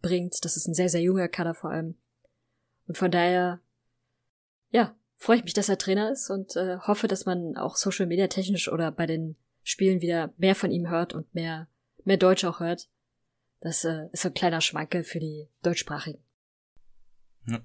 bringt. 0.00 0.42
Das 0.42 0.56
ist 0.56 0.68
ein 0.68 0.74
sehr, 0.74 0.88
sehr 0.88 1.02
junger 1.02 1.28
Kader 1.28 1.52
vor 1.52 1.70
allem. 1.70 1.96
Und 2.88 2.96
von 2.96 3.10
daher, 3.10 3.60
ja, 4.70 4.96
freue 5.16 5.38
ich 5.38 5.44
mich, 5.44 5.54
dass 5.54 5.68
er 5.68 5.78
Trainer 5.78 6.10
ist 6.12 6.30
und 6.30 6.56
äh, 6.56 6.78
hoffe, 6.78 7.08
dass 7.08 7.26
man 7.26 7.56
auch 7.56 7.76
Social 7.76 8.06
Media 8.06 8.28
technisch 8.28 8.70
oder 8.70 8.90
bei 8.92 9.06
den 9.06 9.36
Spielen 9.62 10.00
wieder 10.00 10.32
mehr 10.36 10.54
von 10.54 10.70
ihm 10.70 10.88
hört 10.88 11.12
und 11.12 11.34
mehr, 11.34 11.68
mehr 12.04 12.16
Deutsch 12.16 12.44
auch 12.44 12.60
hört. 12.60 12.88
Das 13.60 13.84
äh, 13.84 14.06
ist 14.12 14.22
so 14.22 14.28
ein 14.28 14.34
kleiner 14.34 14.60
Schmankel 14.60 15.02
für 15.02 15.18
die 15.18 15.48
Deutschsprachigen. 15.62 16.22
Ja. 17.46 17.60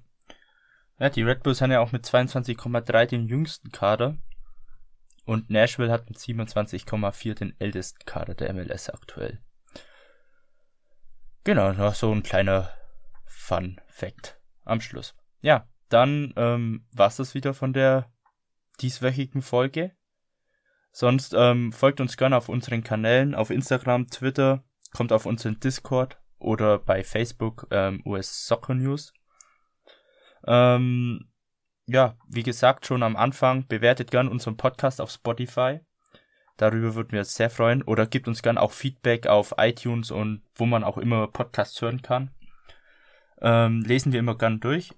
ja, 0.98 1.10
die 1.10 1.22
Red 1.22 1.42
Bulls 1.42 1.60
haben 1.60 1.70
ja 1.70 1.80
auch 1.80 1.92
mit 1.92 2.04
22,3 2.04 3.06
den 3.06 3.28
jüngsten 3.28 3.70
Kader. 3.70 4.16
Und 5.24 5.50
Nashville 5.50 5.92
hat 5.92 6.08
mit 6.08 6.18
27,4 6.18 7.34
den 7.34 7.54
ältesten 7.60 8.04
Kader 8.04 8.34
der 8.34 8.52
MLS 8.52 8.90
aktuell. 8.90 9.40
Genau, 11.44 11.72
noch 11.72 11.94
so 11.94 12.10
ein 12.12 12.22
kleiner 12.22 12.70
Fun 13.26 13.80
Fact 13.86 14.40
am 14.64 14.80
Schluss. 14.80 15.14
Ja, 15.40 15.68
dann 15.92 16.32
ähm, 16.36 16.86
war's 16.92 17.16
das 17.16 17.34
wieder 17.34 17.54
von 17.54 17.72
der 17.72 18.10
dieswöchigen 18.80 19.42
Folge. 19.42 19.92
Sonst 20.90 21.34
ähm, 21.36 21.72
folgt 21.72 22.00
uns 22.00 22.16
gerne 22.16 22.36
auf 22.36 22.48
unseren 22.48 22.82
Kanälen, 22.82 23.34
auf 23.34 23.50
Instagram, 23.50 24.08
Twitter, 24.08 24.64
kommt 24.92 25.12
auf 25.12 25.26
unseren 25.26 25.58
Discord 25.58 26.18
oder 26.38 26.78
bei 26.78 27.02
Facebook 27.02 27.66
ähm, 27.70 28.02
US 28.04 28.46
Soccer 28.46 28.74
News. 28.74 29.14
Ähm, 30.46 31.30
ja, 31.86 32.16
wie 32.28 32.42
gesagt, 32.42 32.86
schon 32.86 33.02
am 33.02 33.16
Anfang, 33.16 33.66
bewertet 33.66 34.10
gern 34.10 34.28
unseren 34.28 34.56
Podcast 34.56 35.00
auf 35.00 35.10
Spotify. 35.10 35.80
Darüber 36.56 36.94
würden 36.94 37.12
wir 37.12 37.20
uns 37.20 37.34
sehr 37.34 37.50
freuen. 37.50 37.82
Oder 37.82 38.06
gibt 38.06 38.28
uns 38.28 38.42
gern 38.42 38.58
auch 38.58 38.72
Feedback 38.72 39.26
auf 39.26 39.54
iTunes 39.56 40.10
und 40.10 40.42
wo 40.54 40.66
man 40.66 40.84
auch 40.84 40.98
immer 40.98 41.26
Podcasts 41.26 41.80
hören 41.80 42.02
kann. 42.02 42.30
Ähm, 43.40 43.82
lesen 43.82 44.12
wir 44.12 44.20
immer 44.20 44.36
gern 44.36 44.60
durch. 44.60 44.90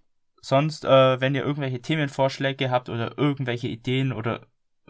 Sonst, 0.45 0.85
äh, 0.85 1.23
wenn 1.23 1.35
ihr 1.35 1.43
irgendwelche 1.43 1.81
Themenvorschläge 1.81 2.71
habt 2.71 2.91
oder 2.91 3.17
irgendwelche 3.17 3.67
Ideen 3.67 4.13
oder 4.13 4.47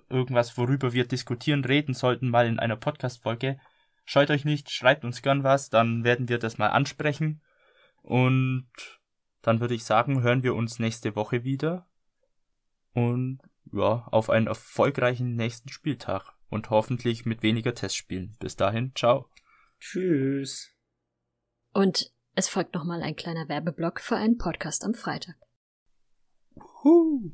irgendwas, 0.09 0.59
worüber 0.59 0.93
wir 0.93 1.07
diskutieren, 1.07 1.65
reden 1.65 1.95
sollten, 1.95 2.29
mal 2.29 2.49
in 2.49 2.59
einer 2.59 2.75
Podcast-Folge, 2.75 3.61
scheut 4.05 4.31
euch 4.31 4.45
nicht, 4.45 4.73
schreibt 4.73 5.05
uns 5.05 5.23
gern 5.23 5.45
was, 5.45 5.71
dann 5.71 6.03
werden 6.03 6.29
wir 6.29 6.41
das 6.41 6.59
mal 6.59 6.71
ansprechen. 6.71 7.41
Und 8.03 8.67
dann 9.43 9.61
würde 9.61 9.75
ich 9.75 9.85
sagen, 9.85 10.23
hören 10.23 10.43
wir 10.43 10.57
uns 10.57 10.81
nächste 10.81 11.15
Woche 11.15 11.45
wieder. 11.45 11.87
Und 12.93 13.39
ja, 13.73 14.09
auf 14.11 14.31
einen 14.31 14.49
erfolgreichen 14.49 15.37
nächsten 15.37 15.69
Spieltag 15.69 16.33
und 16.49 16.71
hoffentlich 16.71 17.27
mit 17.27 17.45
weniger 17.45 17.77
Testspielen. 17.77 18.37
Bis 18.41 18.57
dahin, 18.57 18.91
ciao. 18.97 19.31
Tschüss. 19.79 20.73
Und 21.73 22.11
es 22.35 22.49
folgt 22.49 22.75
nochmal 22.75 23.05
ein 23.05 23.15
kleiner 23.15 23.49
Werbeblock 23.49 24.01
für 24.01 24.17
einen 24.17 24.37
Podcast 24.37 24.85
am 24.85 24.95
Freitag. 24.95 25.37
Huh. 26.85 27.31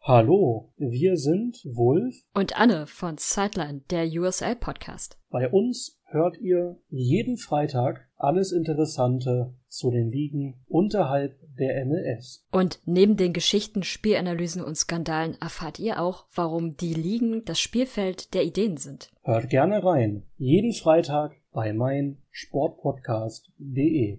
Hallo, 0.00 0.72
wir 0.76 1.16
sind 1.16 1.64
Wolf 1.64 2.16
und 2.34 2.58
Anne 2.58 2.88
von 2.88 3.18
Sideline, 3.18 3.82
der 3.90 4.08
USL 4.08 4.56
Podcast. 4.56 5.16
Bei 5.30 5.48
uns 5.48 6.00
hört 6.06 6.36
ihr 6.38 6.76
jeden 6.88 7.36
Freitag 7.36 8.08
alles 8.16 8.50
Interessante 8.50 9.54
zu 9.68 9.92
den 9.92 10.10
Ligen 10.10 10.60
unterhalb 10.66 11.38
der 11.56 11.86
MLS. 11.86 12.44
Und 12.50 12.80
neben 12.84 13.16
den 13.16 13.32
Geschichten, 13.32 13.84
Spielanalysen 13.84 14.64
und 14.64 14.74
Skandalen 14.74 15.36
erfahrt 15.40 15.78
ihr 15.78 16.02
auch, 16.02 16.26
warum 16.34 16.76
die 16.76 16.94
Ligen 16.94 17.44
das 17.44 17.60
Spielfeld 17.60 18.34
der 18.34 18.42
Ideen 18.42 18.76
sind. 18.76 19.12
Hört 19.22 19.50
gerne 19.50 19.84
rein. 19.84 20.24
Jeden 20.36 20.72
Freitag 20.72 21.36
bei 21.52 21.72
mein 21.72 22.18
Sportpodcast.de. 22.32 24.18